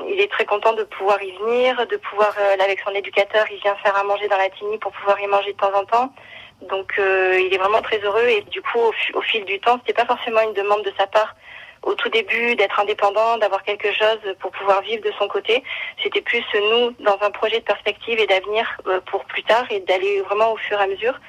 il 0.08 0.20
est 0.20 0.32
très 0.32 0.46
content 0.46 0.74
de 0.74 0.84
pouvoir 0.84 1.22
y 1.22 1.32
venir, 1.38 1.86
de 1.88 1.98
pouvoir, 1.98 2.34
là, 2.58 2.64
avec 2.64 2.80
son 2.80 2.92
éducateur, 2.92 3.46
il 3.52 3.60
vient 3.60 3.76
faire 3.76 3.96
à 3.96 4.04
manger 4.04 4.28
dans 4.28 4.38
la 4.38 4.50
Tigny 4.50 4.78
pour 4.78 4.92
pouvoir 4.94 5.20
y 5.20 5.28
manger 5.28 5.52
de 5.52 5.58
temps 5.58 5.74
en 5.76 5.84
temps. 5.84 6.14
Donc, 6.62 6.94
il 6.98 7.54
est 7.54 7.58
vraiment 7.58 7.82
très 7.82 8.00
heureux. 8.00 8.26
Et 8.28 8.42
du 8.42 8.62
coup, 8.62 8.80
au, 8.80 8.94
au 9.18 9.22
fil 9.22 9.44
du 9.46 9.60
temps, 9.60 9.80
c'était 9.80 10.02
pas 10.02 10.06
forcément 10.06 10.42
une 10.42 10.54
demande 10.54 10.84
de 10.84 10.94
sa 10.98 11.08
part 11.08 11.36
au 11.84 11.94
tout 11.96 12.10
début 12.10 12.56
d'être 12.56 12.80
indépendant, 12.80 13.38
d'avoir 13.38 13.64
quelque 13.64 13.92
chose 13.92 14.20
pour 14.40 14.52
pouvoir 14.52 14.82
vivre 14.82 15.04
de 15.04 15.12
son 15.18 15.28
côté. 15.28 15.64
C'était 16.04 16.22
plus 16.22 16.44
nous 16.54 16.92
dans 17.00 17.18
un 17.22 17.32
projet 17.32 17.60
de 17.60 17.66
perspective 17.66 18.20
et 18.20 18.28
d'avenir 18.28 18.66
euh, 18.88 19.00
pour 19.06 19.26
plus 19.26 19.44
tard 19.44 19.66
et 19.70 19.80
d'aller 19.82 20.22
vraiment 20.22 20.54
au 20.54 20.58
fur 20.58 20.80
et 20.80 20.84
à 20.84 20.88
mesure. 20.88 21.20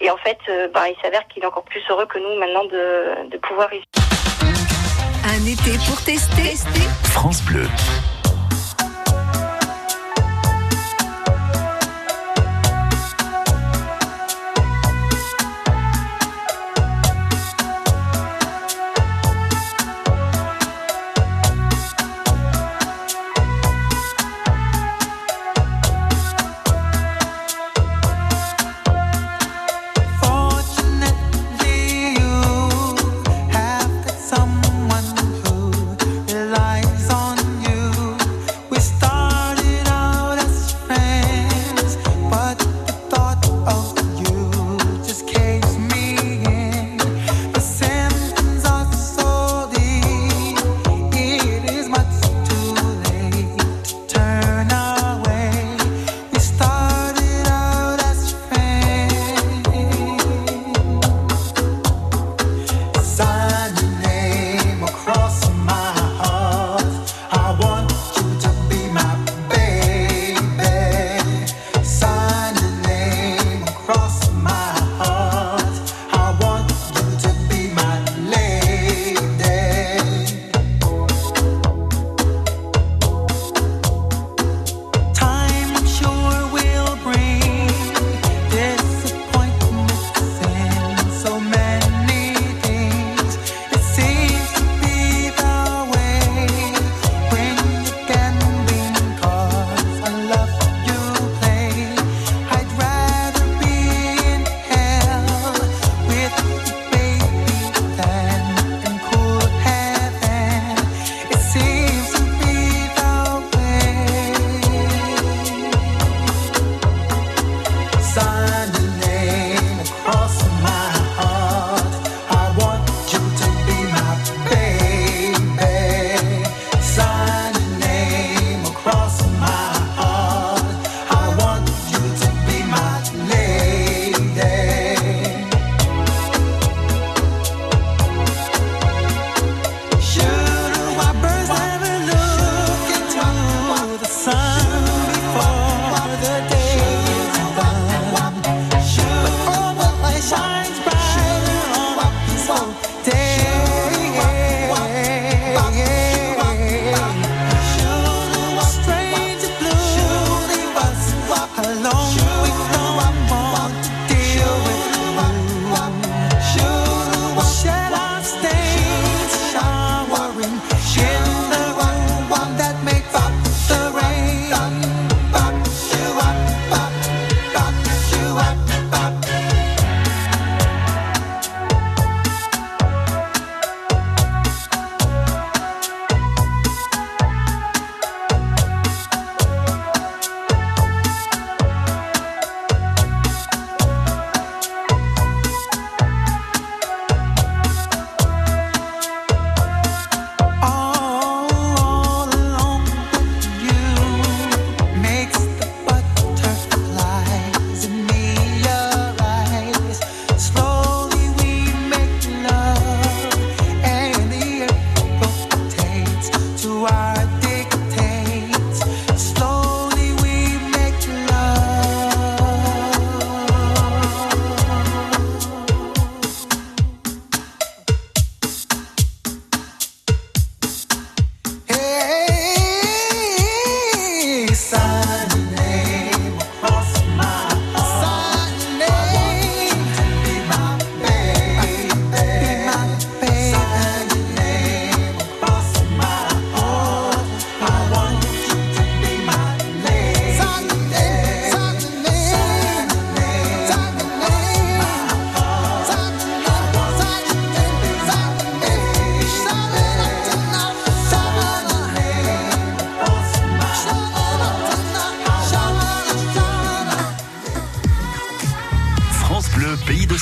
Et 0.00 0.10
en 0.10 0.16
fait, 0.18 0.38
euh, 0.48 0.68
ben, 0.68 0.86
il 0.86 0.96
s'avère 1.02 1.26
qu'il 1.28 1.42
est 1.42 1.46
encore 1.46 1.64
plus 1.64 1.82
heureux 1.88 2.06
que 2.06 2.18
nous 2.18 2.38
maintenant 2.38 2.64
de, 2.64 3.28
de 3.30 3.38
pouvoir 3.38 3.72
y 3.72 3.82
Un 5.24 5.46
été 5.46 5.78
pour 5.88 6.02
tester. 6.04 6.56
France 7.04 7.42
Bleu. 7.44 7.66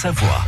Savoie. 0.02 0.44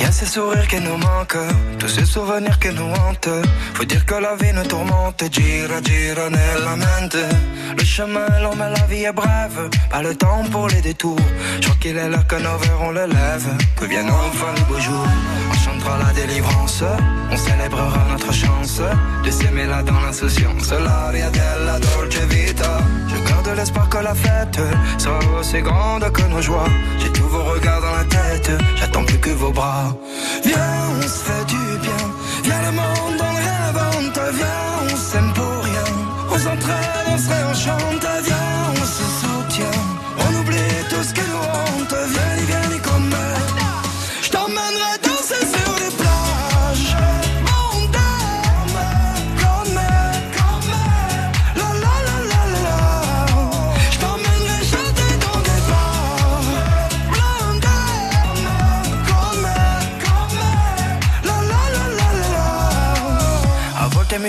Y 0.00 0.04
a 0.04 0.10
ces 0.10 0.26
sourires 0.26 0.66
qui 0.66 0.80
nous 0.80 0.96
manquent, 0.96 1.36
tous 1.78 1.88
ces 1.88 2.04
souvenirs 2.04 2.58
qui 2.58 2.70
nous 2.70 2.82
hantent. 2.82 3.28
Faut 3.74 3.84
dire 3.84 4.04
que 4.04 4.14
la 4.14 4.34
vie 4.34 4.52
nous 4.52 4.64
tourmente, 4.64 5.24
gira, 5.30 5.80
gira 5.82 6.28
nella 6.30 6.74
mente. 6.76 7.18
Le 7.76 7.84
chemin 7.84 8.26
est 8.26 8.42
long, 8.42 8.56
mais 8.56 8.70
la 8.70 8.86
vie 8.86 9.04
est 9.04 9.12
brève. 9.12 9.68
Pas 9.90 10.02
le 10.02 10.16
temps 10.16 10.42
pour 10.50 10.66
les 10.68 10.80
détours. 10.80 11.16
Je 11.60 11.66
crois 11.66 11.76
qu'il 11.80 11.96
est 11.96 12.08
l'heure 12.08 12.26
que 12.26 12.36
nos 12.36 12.58
verres 12.58 12.82
on 12.82 12.90
le 12.90 13.06
lève. 13.06 13.48
Que 13.78 13.84
viennent 13.84 14.10
enfin 14.10 14.52
les 14.56 14.64
beaux 14.64 14.80
jours. 14.80 15.06
Chantera 15.82 15.98
la 15.98 16.12
délivrance, 16.12 16.84
on 17.32 17.36
célébrera 17.36 18.06
notre 18.08 18.32
chance 18.32 18.80
de 19.24 19.30
s'aimer 19.30 19.66
là 19.66 19.82
dans 19.82 20.00
l'insouciance. 20.00 20.70
L'aria 20.70 21.28
della 21.30 21.78
dolce 21.80 22.20
vita. 22.28 22.78
Je 23.08 23.28
garde 23.28 23.56
l'espoir 23.56 23.88
que 23.88 23.98
la 23.98 24.14
fête 24.14 24.60
sera 24.98 25.18
aussi 25.40 25.60
grande 25.60 26.08
que 26.12 26.22
nos 26.22 26.40
joies. 26.40 26.68
J'ai 27.00 27.10
tous 27.10 27.26
vos 27.26 27.42
regards 27.42 27.80
dans 27.80 27.96
la 27.96 28.04
tête, 28.04 28.52
j'attends 28.76 29.04
plus 29.04 29.18
que 29.18 29.30
vos 29.30 29.50
bras. 29.50 29.92
Viens, 30.44 30.82
on 30.98 31.02
se 31.02 31.24
fait 31.26 31.44
du 31.46 31.78
bien. 31.80 32.02
Viens, 32.44 32.62
le 32.62 32.72
monde, 32.80 33.20
on 33.28 33.34
rêve, 33.34 33.80
on 33.98 34.10
te 34.10 34.36
vient, 34.36 34.92
on 34.92 34.96
s'aime 34.96 35.32
pour 35.32 35.64
rien. 35.64 35.88
On 36.30 36.38
s'entraîne, 36.38 37.06
on 37.08 37.18
se 37.18 37.28
réenchante, 37.28 38.06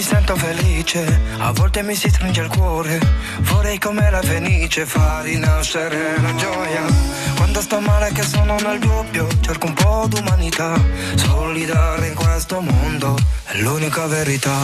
sento 0.03 0.35
felice, 0.35 1.21
a 1.39 1.51
volte 1.53 1.81
mi 1.81 1.95
si 1.95 2.09
stringe 2.09 2.41
il 2.41 2.49
cuore. 2.49 2.99
Vorrei 3.39 3.79
come 3.79 4.09
la 4.11 4.21
fenice 4.21 4.85
far 4.85 5.23
rinascere 5.23 6.19
la 6.21 6.35
gioia. 6.35 6.83
Quando 7.37 7.61
sto 7.61 7.79
male 7.79 8.11
che 8.11 8.23
sono 8.23 8.57
nel 8.59 8.79
dubbio, 8.79 9.27
cerco 9.39 9.67
un 9.67 9.73
po' 9.73 10.05
d'umanità. 10.09 10.73
Solidare 11.15 12.07
in 12.07 12.15
questo 12.15 12.59
mondo 12.59 13.15
è 13.45 13.57
l'unica 13.59 14.05
verità. 14.07 14.57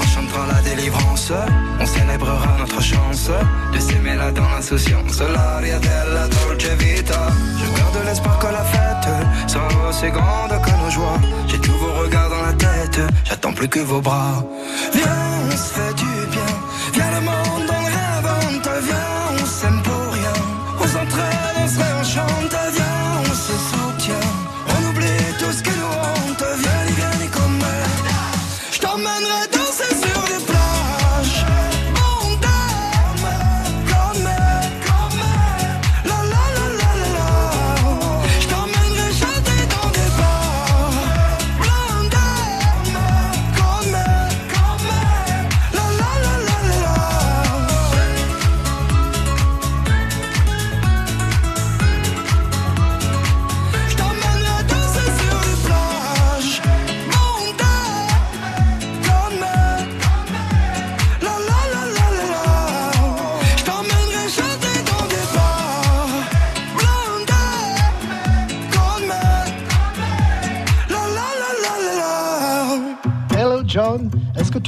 On 0.00 0.06
chantera 0.14 0.46
la 0.46 0.60
délivrance, 0.60 1.34
on 1.78 1.86
célébrera 1.86 2.54
notre 2.58 2.80
chance 2.80 3.32
de 3.72 3.78
s'aimer 3.80 4.16
là 4.16 4.30
dans 4.30 4.48
l'insouciance. 4.48 5.18
L'aria 5.26 5.78
della 5.78 6.28
dolce 6.28 6.76
vita. 6.76 7.32
Je 7.58 7.66
garde 7.80 8.04
l'espoir 8.04 8.38
que 8.38 8.50
la 8.50 8.64
fête 8.64 9.08
sera 9.46 9.88
aussi 9.88 10.08
grande 10.10 10.60
que 10.60 10.70
nos 10.70 10.90
joies. 10.90 11.20
J'ai 11.48 11.58
tous 11.58 11.76
vos 11.78 11.92
regards 12.02 12.30
dans 12.30 12.43
j'attends 13.24 13.52
plus 13.52 13.68
que 13.68 13.80
vos 13.80 14.00
bras. 14.00 14.44
Viens, 14.92 15.04
on 15.46 15.50
se 15.50 15.74
fait 15.74 15.94
du 15.94 16.26
bien. 16.30 16.52
Viens, 16.92 17.10
le 17.10 17.20
monde, 17.20 17.73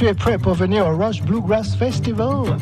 es 0.07 0.13
prêt 0.13 0.37
pour 0.37 0.53
venir 0.53 0.87
au 0.87 0.95
Rush 0.95 1.21
Bluegrass 1.21 1.75
Festival 1.75 2.57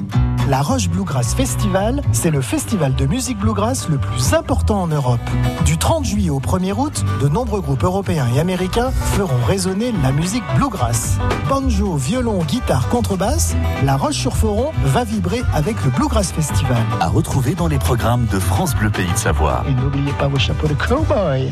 La 0.49 0.63
Rush 0.63 0.89
Bluegrass 0.89 1.35
Festival, 1.35 2.01
c'est 2.11 2.31
le 2.31 2.41
festival 2.41 2.95
de 2.95 3.05
musique 3.05 3.37
bluegrass 3.37 3.87
le 3.87 3.99
plus 3.99 4.33
important 4.33 4.81
en 4.81 4.87
Europe. 4.87 5.19
Du 5.63 5.77
30 5.77 6.05
juillet 6.05 6.31
au 6.31 6.39
1er 6.39 6.73
août, 6.73 7.05
de 7.21 7.27
nombreux 7.27 7.61
groupes 7.61 7.83
européens 7.83 8.25
et 8.35 8.39
américains 8.39 8.89
feront 8.89 9.43
résonner 9.45 9.93
la 10.01 10.11
musique 10.11 10.43
bluegrass. 10.55 11.19
Banjo, 11.47 11.95
violon, 11.95 12.39
guitare, 12.43 12.89
contrebasse, 12.89 13.55
la 13.83 13.95
Roche-sur-Foron 13.95 14.71
va 14.83 15.03
vibrer 15.03 15.43
avec 15.53 15.75
le 15.83 15.91
Bluegrass 15.91 16.31
Festival. 16.31 16.81
À 16.99 17.09
retrouver 17.09 17.53
dans 17.53 17.67
les 17.67 17.77
programmes 17.77 18.25
de 18.31 18.39
France 18.39 18.75
Bleu 18.75 18.89
Pays 18.89 19.11
de 19.11 19.17
Savoie. 19.17 19.63
Et 19.69 19.73
n'oubliez 19.73 20.13
pas 20.13 20.27
vos 20.27 20.39
chapeaux 20.39 20.67
de 20.67 20.73
cowboy. 20.73 21.51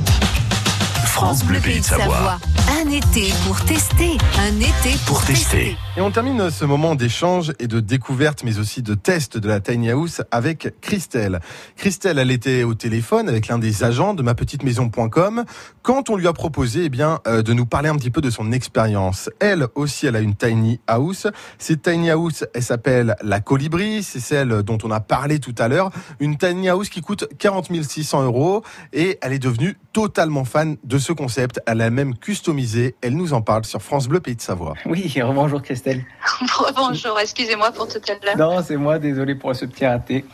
France 1.24 1.45
Bleu 1.45 1.61
Pays 1.61 1.80
de 1.80 1.86
Savoie. 1.86 2.38
Un 2.82 2.89
été 2.89 3.32
pour 3.47 3.63
tester. 3.63 4.17
Un 4.38 4.57
été 4.57 4.97
pour, 5.05 5.19
Pour 5.19 5.26
tester. 5.26 5.78
Et 5.95 6.01
on 6.01 6.11
termine 6.11 6.49
ce 6.49 6.65
moment 6.65 6.95
d'échange 6.95 7.53
et 7.59 7.67
de 7.67 7.80
découverte, 7.80 8.43
mais 8.43 8.59
aussi 8.59 8.82
de 8.82 8.93
test 8.93 9.38
de 9.38 9.47
la 9.47 9.61
Tiny 9.61 9.91
House 9.91 10.21
avec 10.32 10.74
Christelle. 10.82 11.39
Christelle, 11.78 12.19
elle 12.19 12.32
était 12.32 12.63
au 12.63 12.74
téléphone 12.74 13.30
avec 13.30 13.47
l'un 13.47 13.57
des 13.57 13.86
agents 13.86 14.13
de 14.13 14.21
ma 14.21 14.36
petite 14.36 14.63
maison.com 14.63 15.45
quand 15.82 16.09
on 16.09 16.17
lui 16.17 16.28
a 16.28 16.34
proposé, 16.34 16.86
eh 16.86 16.89
bien, 16.89 17.19
euh, 17.26 17.41
de 17.41 17.53
nous 17.53 17.65
parler 17.65 17.88
un 17.88 17.95
petit 17.95 18.09
peu 18.09 18.21
de 18.21 18.30
son 18.30 18.51
expérience. 18.51 19.30
Elle 19.39 19.67
aussi, 19.76 20.07
elle 20.07 20.17
a 20.17 20.19
une 20.19 20.36
Tiny 20.36 20.82
House. 20.88 21.28
Cette 21.57 21.84
Tiny 21.84 22.09
House, 22.09 22.43
elle 22.53 22.63
s'appelle 22.63 23.15
la 23.21 23.39
Colibri. 23.39 24.03
C'est 24.03 24.19
celle 24.19 24.63
dont 24.63 24.80
on 24.84 24.91
a 24.91 24.99
parlé 24.99 25.39
tout 25.39 25.55
à 25.57 25.69
l'heure. 25.69 25.91
Une 26.19 26.38
Tiny 26.38 26.69
House 26.69 26.89
qui 26.89 27.01
coûte 27.01 27.28
40 27.38 27.69
600 27.82 28.24
euros 28.24 28.63
et 28.91 29.19
elle 29.21 29.32
est 29.32 29.39
devenue 29.39 29.78
totalement 29.93 30.43
fan 30.43 30.76
de 30.84 30.97
ce 30.97 31.12
concept. 31.16 31.61
Elle 31.66 31.82
a 31.82 31.89
même 31.89 32.16
customisé. 32.16 32.95
Elle 33.01 33.16
nous 33.16 33.34
en 33.34 33.41
parle 33.41 33.66
sur 33.66 33.82
France 33.82 34.07
Bleu 34.07 34.20
Pays 34.20 34.36
de 34.36 34.41
Savoie. 34.41 34.74
Oui, 34.86 35.14
bonjour 35.34 35.61
Christelle. 35.61 36.03
Bonjour, 36.76 37.20
excusez-moi 37.20 37.72
pour 37.72 37.88
tout 37.88 37.99
à 38.07 38.26
l'heure. 38.26 38.38
Non, 38.38 38.61
c'est 38.64 38.78
moi, 38.78 38.99
désolé 38.99 39.36
pour 39.36 39.55
ce 39.55 39.66
petit 39.66 39.86
raté. 39.86 40.26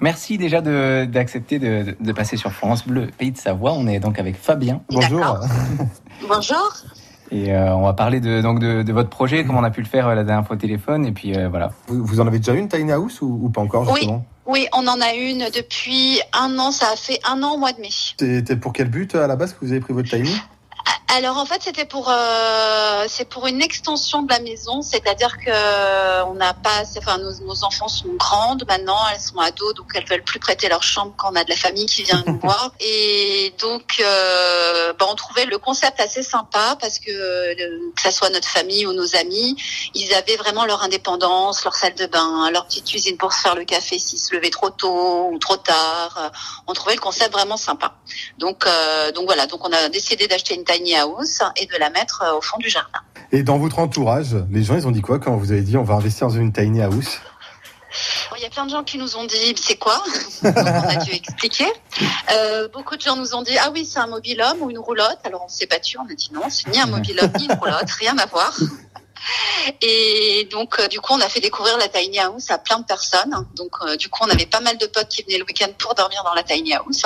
Merci 0.00 0.38
déjà 0.38 0.60
de- 0.60 1.04
d'accepter 1.06 1.58
de, 1.58 1.82
de- 1.82 1.96
de 1.98 2.12
passer 2.12 2.36
sur 2.36 2.52
France 2.52 2.86
Bleu, 2.86 3.08
Pays 3.18 3.32
de 3.32 3.38
Savoie. 3.38 3.72
On 3.72 3.86
est 3.86 3.98
donc 4.00 4.18
avec 4.18 4.36
Fabien. 4.36 4.80
Bonjour. 4.90 5.40
Bonjour. 6.28 6.72
Et 7.32 7.52
euh, 7.52 7.74
on 7.74 7.82
va 7.84 7.92
parler 7.92 8.20
de, 8.20 8.40
donc 8.40 8.60
de, 8.60 8.82
de 8.82 8.92
votre 8.92 9.10
projet, 9.10 9.44
comme 9.44 9.56
on 9.56 9.64
a 9.64 9.70
pu 9.70 9.80
le 9.80 9.88
faire 9.88 10.06
euh, 10.08 10.14
la 10.14 10.22
dernière 10.24 10.46
fois 10.46 10.54
au 10.56 10.58
téléphone. 10.58 11.04
Et 11.06 11.12
puis 11.12 11.36
euh, 11.36 11.48
voilà. 11.48 11.72
Vous, 11.88 12.04
vous 12.04 12.20
en 12.20 12.26
avez 12.26 12.38
déjà 12.38 12.52
une 12.52 12.68
Tiny 12.68 12.92
House 12.92 13.20
ou, 13.20 13.40
ou 13.42 13.48
pas 13.50 13.60
encore 13.62 13.84
justement? 13.94 14.24
Oui, 14.28 14.35
on 14.46 14.86
en 14.86 15.00
a 15.00 15.14
une 15.14 15.50
depuis 15.54 16.20
un 16.32 16.58
an, 16.58 16.70
ça 16.70 16.90
a 16.92 16.96
fait 16.96 17.20
un 17.24 17.42
an 17.42 17.54
au 17.54 17.58
mois 17.58 17.72
de 17.72 17.80
mai. 17.80 17.88
C'était 17.90 18.56
pour 18.56 18.72
quel 18.72 18.88
but 18.88 19.14
à 19.14 19.26
la 19.26 19.36
base 19.36 19.52
que 19.52 19.64
vous 19.64 19.72
avez 19.72 19.80
pris 19.80 19.92
votre 19.92 20.08
Tiny 20.08 20.34
Alors 21.16 21.38
en 21.38 21.46
fait 21.46 21.62
c'était 21.62 21.84
pour 21.84 22.10
euh, 22.10 23.04
c'est 23.08 23.24
pour 23.24 23.46
une 23.46 23.62
extension 23.62 24.22
de 24.22 24.30
la 24.30 24.40
maison, 24.40 24.82
c'est-à-dire 24.82 25.38
que 25.38 25.48
euh, 25.48 26.24
on 26.26 26.34
n'a 26.34 26.52
pas 26.52 26.82
enfin 26.98 27.16
nos, 27.18 27.32
nos 27.44 27.64
enfants 27.64 27.88
sont 27.88 28.12
grandes 28.14 28.64
maintenant, 28.68 28.98
elles 29.12 29.20
sont 29.20 29.38
ados 29.38 29.74
donc 29.74 29.86
elles 29.94 30.04
veulent 30.04 30.24
plus 30.24 30.40
prêter 30.40 30.68
leur 30.68 30.82
chambre 30.82 31.14
quand 31.16 31.32
on 31.32 31.36
a 31.36 31.44
de 31.44 31.50
la 31.50 31.56
famille 31.56 31.86
qui 31.86 32.02
vient 32.02 32.22
nous 32.26 32.38
voir 32.42 32.72
et 32.80 33.54
donc 33.60 33.96
euh, 34.00 34.92
bah, 34.98 35.06
on 35.08 35.14
trouvait 35.14 35.46
le 35.46 35.58
concept 35.58 36.00
assez 36.00 36.22
sympa 36.22 36.76
parce 36.80 36.98
que 36.98 37.10
euh, 37.10 37.54
que 37.94 38.02
ça 38.02 38.10
soit 38.10 38.30
notre 38.30 38.48
famille 38.48 38.86
ou 38.86 38.92
nos 38.92 39.16
amis, 39.16 39.56
ils 39.94 40.12
avaient 40.12 40.36
vraiment 40.36 40.66
leur 40.66 40.82
indépendance, 40.82 41.64
leur 41.64 41.74
salle 41.76 41.94
de 41.94 42.06
bain, 42.06 42.50
leur 42.50 42.66
petite 42.66 42.86
cuisine 42.86 43.16
pour 43.16 43.32
se 43.32 43.40
faire 43.40 43.54
le 43.54 43.64
café 43.64 43.98
s'ils 43.98 44.18
se 44.18 44.34
levaient 44.34 44.50
trop 44.50 44.70
tôt 44.70 45.30
ou 45.32 45.38
trop 45.38 45.56
tard. 45.56 46.32
On 46.66 46.72
trouvait 46.72 46.94
le 46.94 47.00
concept 47.00 47.32
vraiment 47.32 47.56
sympa. 47.56 47.94
Donc, 48.38 48.66
euh, 48.66 49.12
donc 49.12 49.26
voilà, 49.26 49.46
donc 49.46 49.66
on 49.66 49.72
a 49.72 49.88
décidé 49.88 50.26
d'acheter 50.28 50.54
une 50.54 50.64
tiny 50.76 50.94
house 50.94 51.40
et 51.56 51.66
de 51.66 51.76
la 51.76 51.90
mettre 51.90 52.22
euh, 52.22 52.36
au 52.36 52.40
fond 52.40 52.58
du 52.58 52.68
jardin. 52.68 53.00
Et 53.32 53.42
dans 53.42 53.58
votre 53.58 53.78
entourage, 53.78 54.36
les 54.50 54.62
gens, 54.62 54.76
ils 54.76 54.86
ont 54.86 54.90
dit 54.90 55.02
quoi 55.02 55.18
quand 55.18 55.36
vous 55.36 55.52
avez 55.52 55.62
dit 55.62 55.76
on 55.76 55.84
va 55.84 55.94
investir 55.94 56.28
dans 56.28 56.34
une 56.34 56.52
tiny 56.52 56.82
house? 56.82 57.18
Il 58.36 58.42
y 58.42 58.46
a 58.46 58.50
plein 58.50 58.66
de 58.66 58.70
gens 58.70 58.84
qui 58.84 58.98
nous 58.98 59.16
ont 59.16 59.24
dit 59.24 59.54
c'est 59.56 59.76
quoi? 59.76 60.02
Donc 60.42 60.54
on 60.56 60.66
a 60.66 60.96
dû 60.96 61.12
expliquer. 61.12 61.66
Euh, 62.30 62.68
beaucoup 62.68 62.96
de 62.96 63.00
gens 63.00 63.16
nous 63.16 63.34
ont 63.34 63.42
dit 63.42 63.56
ah 63.58 63.70
oui 63.72 63.86
c'est 63.86 63.98
un 63.98 64.06
mobil-homme 64.06 64.60
ou 64.60 64.70
une 64.70 64.78
roulotte? 64.78 65.18
Alors 65.24 65.44
on 65.46 65.48
s'est 65.48 65.66
battu, 65.66 65.96
on 65.98 66.04
a 66.10 66.14
dit 66.14 66.30
non 66.32 66.42
c'est 66.50 66.68
ni 66.68 66.78
un 66.78 66.86
mobil-homme 66.86 67.32
ni 67.38 67.46
une 67.46 67.58
roulotte, 67.58 67.90
rien 67.98 68.16
à 68.18 68.26
voir. 68.26 68.52
Et 69.80 70.46
donc, 70.52 70.78
euh, 70.78 70.86
du 70.86 71.00
coup, 71.00 71.14
on 71.14 71.20
a 71.20 71.28
fait 71.28 71.40
découvrir 71.40 71.76
la 71.78 71.88
tiny 71.88 72.20
house 72.20 72.50
à 72.50 72.58
plein 72.58 72.78
de 72.78 72.84
personnes. 72.84 73.34
Donc, 73.56 73.72
euh, 73.82 73.96
du 73.96 74.08
coup, 74.08 74.20
on 74.22 74.30
avait 74.30 74.46
pas 74.46 74.60
mal 74.60 74.78
de 74.78 74.86
potes 74.86 75.08
qui 75.08 75.22
venaient 75.22 75.38
le 75.38 75.44
week-end 75.44 75.68
pour 75.78 75.94
dormir 75.94 76.22
dans 76.22 76.34
la 76.34 76.44
tiny 76.44 76.74
house. 76.74 77.02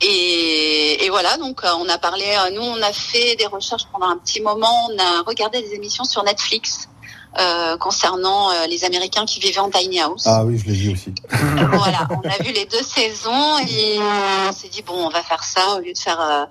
Et, 0.00 1.04
et 1.04 1.10
voilà, 1.10 1.36
donc 1.36 1.64
euh, 1.64 1.68
on 1.78 1.88
a 1.88 1.98
parlé, 1.98 2.24
euh, 2.24 2.50
nous 2.50 2.62
on 2.62 2.82
a 2.82 2.92
fait 2.92 3.36
des 3.36 3.46
recherches 3.46 3.86
pendant 3.92 4.08
un 4.08 4.16
petit 4.16 4.40
moment, 4.40 4.88
on 4.90 4.98
a 4.98 5.22
regardé 5.22 5.62
des 5.62 5.74
émissions 5.74 6.04
sur 6.04 6.24
Netflix 6.24 6.88
euh, 7.38 7.76
concernant 7.78 8.50
euh, 8.50 8.66
les 8.66 8.84
Américains 8.84 9.24
qui 9.24 9.40
vivaient 9.40 9.60
en 9.60 9.70
tiny 9.70 10.00
house. 10.00 10.24
Ah 10.26 10.44
oui, 10.44 10.58
je 10.58 10.66
l'ai 10.66 10.74
vu 10.74 10.92
aussi. 10.92 11.14
Voilà, 11.30 12.08
on 12.10 12.28
a 12.28 12.42
vu 12.42 12.52
les 12.52 12.66
deux 12.66 12.82
saisons 12.82 13.58
et 13.58 13.98
on 14.48 14.52
s'est 14.52 14.68
dit 14.68 14.82
bon, 14.82 15.06
on 15.06 15.08
va 15.08 15.22
faire 15.22 15.42
ça 15.44 15.76
au 15.76 15.78
lieu 15.78 15.92
de 15.92 15.98
faire 15.98 16.20
euh, 16.20 16.32
euh, 16.42 16.46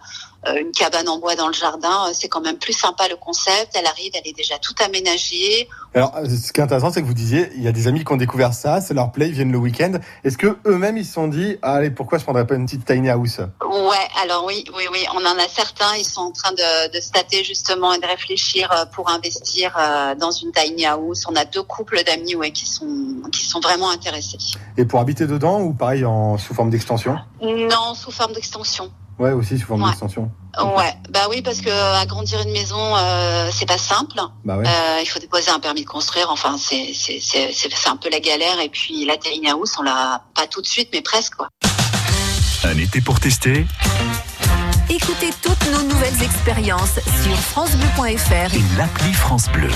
une 0.48 0.72
cabane 0.72 1.08
en 1.08 1.20
bois 1.20 1.36
dans 1.36 1.48
le 1.48 1.54
jardin. 1.54 2.08
euh, 2.08 2.12
C'est 2.14 2.28
quand 2.28 2.42
même 2.42 2.58
plus 2.58 2.74
sympa 2.74 3.08
le 3.08 3.16
concept. 3.16 3.76
Elle 3.76 3.86
arrive, 3.86 4.12
elle 4.16 4.28
est 4.28 4.36
déjà 4.36 4.58
toute 4.60 4.82
aménagée. 4.82 5.70
Alors, 5.94 6.16
euh, 6.18 6.26
ce 6.26 6.52
qui 6.52 6.60
est 6.60 6.64
intéressant, 6.64 6.92
c'est 6.92 7.02
que 7.02 7.08
vous 7.08 7.14
disiez, 7.14 7.50
il 7.56 7.64
y 7.64 7.68
a 7.68 7.72
des 7.72 7.88
amis 7.88 8.04
qui 8.04 8.12
ont 8.12 8.18
découvert 8.18 8.54
ça, 8.54 8.82
c'est 8.82 8.94
leur 8.94 9.12
play, 9.12 9.28
ils 9.28 9.34
viennent 9.34 9.52
le 9.52 9.58
week-end. 9.58 9.94
Est-ce 10.24 10.38
que 10.38 10.58
eux-mêmes 10.66 10.98
ils 10.98 11.06
se 11.06 11.14
sont 11.14 11.28
dit, 11.28 11.58
ah, 11.62 11.76
allez, 11.76 11.92
pourquoi 11.92 12.18
je 12.18 12.24
prendrais 12.24 12.48
pas 12.48 12.56
une 12.56 12.66
petite 12.66 12.86
tiny 12.86 13.10
house? 13.10 13.40
Ouais, 13.40 14.08
alors 14.24 14.46
oui, 14.46 14.64
oui, 14.76 14.84
oui, 14.92 15.06
on 15.14 15.26
en 15.26 15.38
a 15.38 15.48
certains. 15.48 15.96
Ils 15.98 16.06
sont 16.06 16.22
en 16.22 16.32
train 16.32 16.52
de, 16.54 16.92
de 16.96 17.02
se 17.02 17.12
tâter 17.12 17.44
justement 17.44 17.94
et 17.94 18.00
de 18.00 18.08
réfléchir 18.08 18.72
euh, 18.72 18.86
pour 18.86 19.10
investir 19.10 19.76
euh, 19.78 20.16
dans 20.16 20.32
une 20.32 20.52
tiny 20.52 20.86
house. 20.86 21.26
On 21.28 21.36
a 21.36 21.46
deux 21.46 21.64
couples 21.64 22.04
d'amis, 22.04 22.36
ouais, 22.36 22.52
qui 22.52 22.66
sont 22.66 22.88
qui 23.32 23.46
sont 23.46 23.60
vraiment 23.60 23.90
intéressés. 23.90 24.38
Et 24.78 24.86
pour 24.86 25.00
habiter 25.00 25.28
dedans 25.28 25.62
ou 25.62 25.74
pareil 25.74 26.06
en 26.06 26.38
sous 26.38 26.54
forme 26.54 26.70
d'extension? 26.70 27.18
Non, 27.42 27.94
sous 27.94 28.12
forme 28.12 28.34
d'extension. 28.34 28.92
Ouais, 29.22 29.34
aussi 29.34 29.60
sous 29.60 29.68
forme 29.68 29.84
Ouais. 29.84 29.90
d'extension. 29.90 30.32
Ouais, 30.76 30.94
bah 31.12 31.28
oui, 31.30 31.44
parce 31.44 31.62
que 31.62 31.70
agrandir 32.02 32.42
une 32.42 32.52
maison, 32.52 32.98
euh, 32.98 33.50
c'est 33.54 33.68
pas 33.68 33.78
simple. 33.78 34.20
Bah 34.44 34.58
ouais. 34.58 34.66
Euh, 34.68 35.00
il 35.00 35.06
faut 35.06 35.20
déposer 35.20 35.52
un 35.52 35.60
permis 35.60 35.84
de 35.84 35.88
construire. 35.90 36.30
Enfin, 36.32 36.58
c'est 36.58 36.92
c'est 36.96 37.20
c'est 37.22 37.52
c'est 37.54 37.70
c'est 37.72 37.90
un 37.90 37.98
peu 37.98 38.10
la 38.10 38.20
galère. 38.20 38.60
Et 38.60 38.70
puis 38.70 39.06
la 39.06 39.18
tiny 39.18 39.48
house, 39.48 39.76
on 39.80 39.84
l'a 39.84 40.24
pas 40.34 40.48
tout 40.48 40.62
de 40.62 40.68
suite, 40.68 40.90
mais 40.92 41.02
presque 41.02 41.36
quoi. 41.36 41.50
Un 42.64 42.78
été 42.80 43.00
pour 43.00 43.20
tester 43.20 43.66
Écoutez 44.90 45.30
toutes 45.42 45.72
nos 45.72 45.84
nouvelles 45.84 46.22
expériences 46.24 46.96
sur 47.24 47.36
francebleu.fr 47.38 48.54
et 48.56 48.78
l'appli 48.78 49.14
France 49.14 49.48
Bleu. 49.54 49.70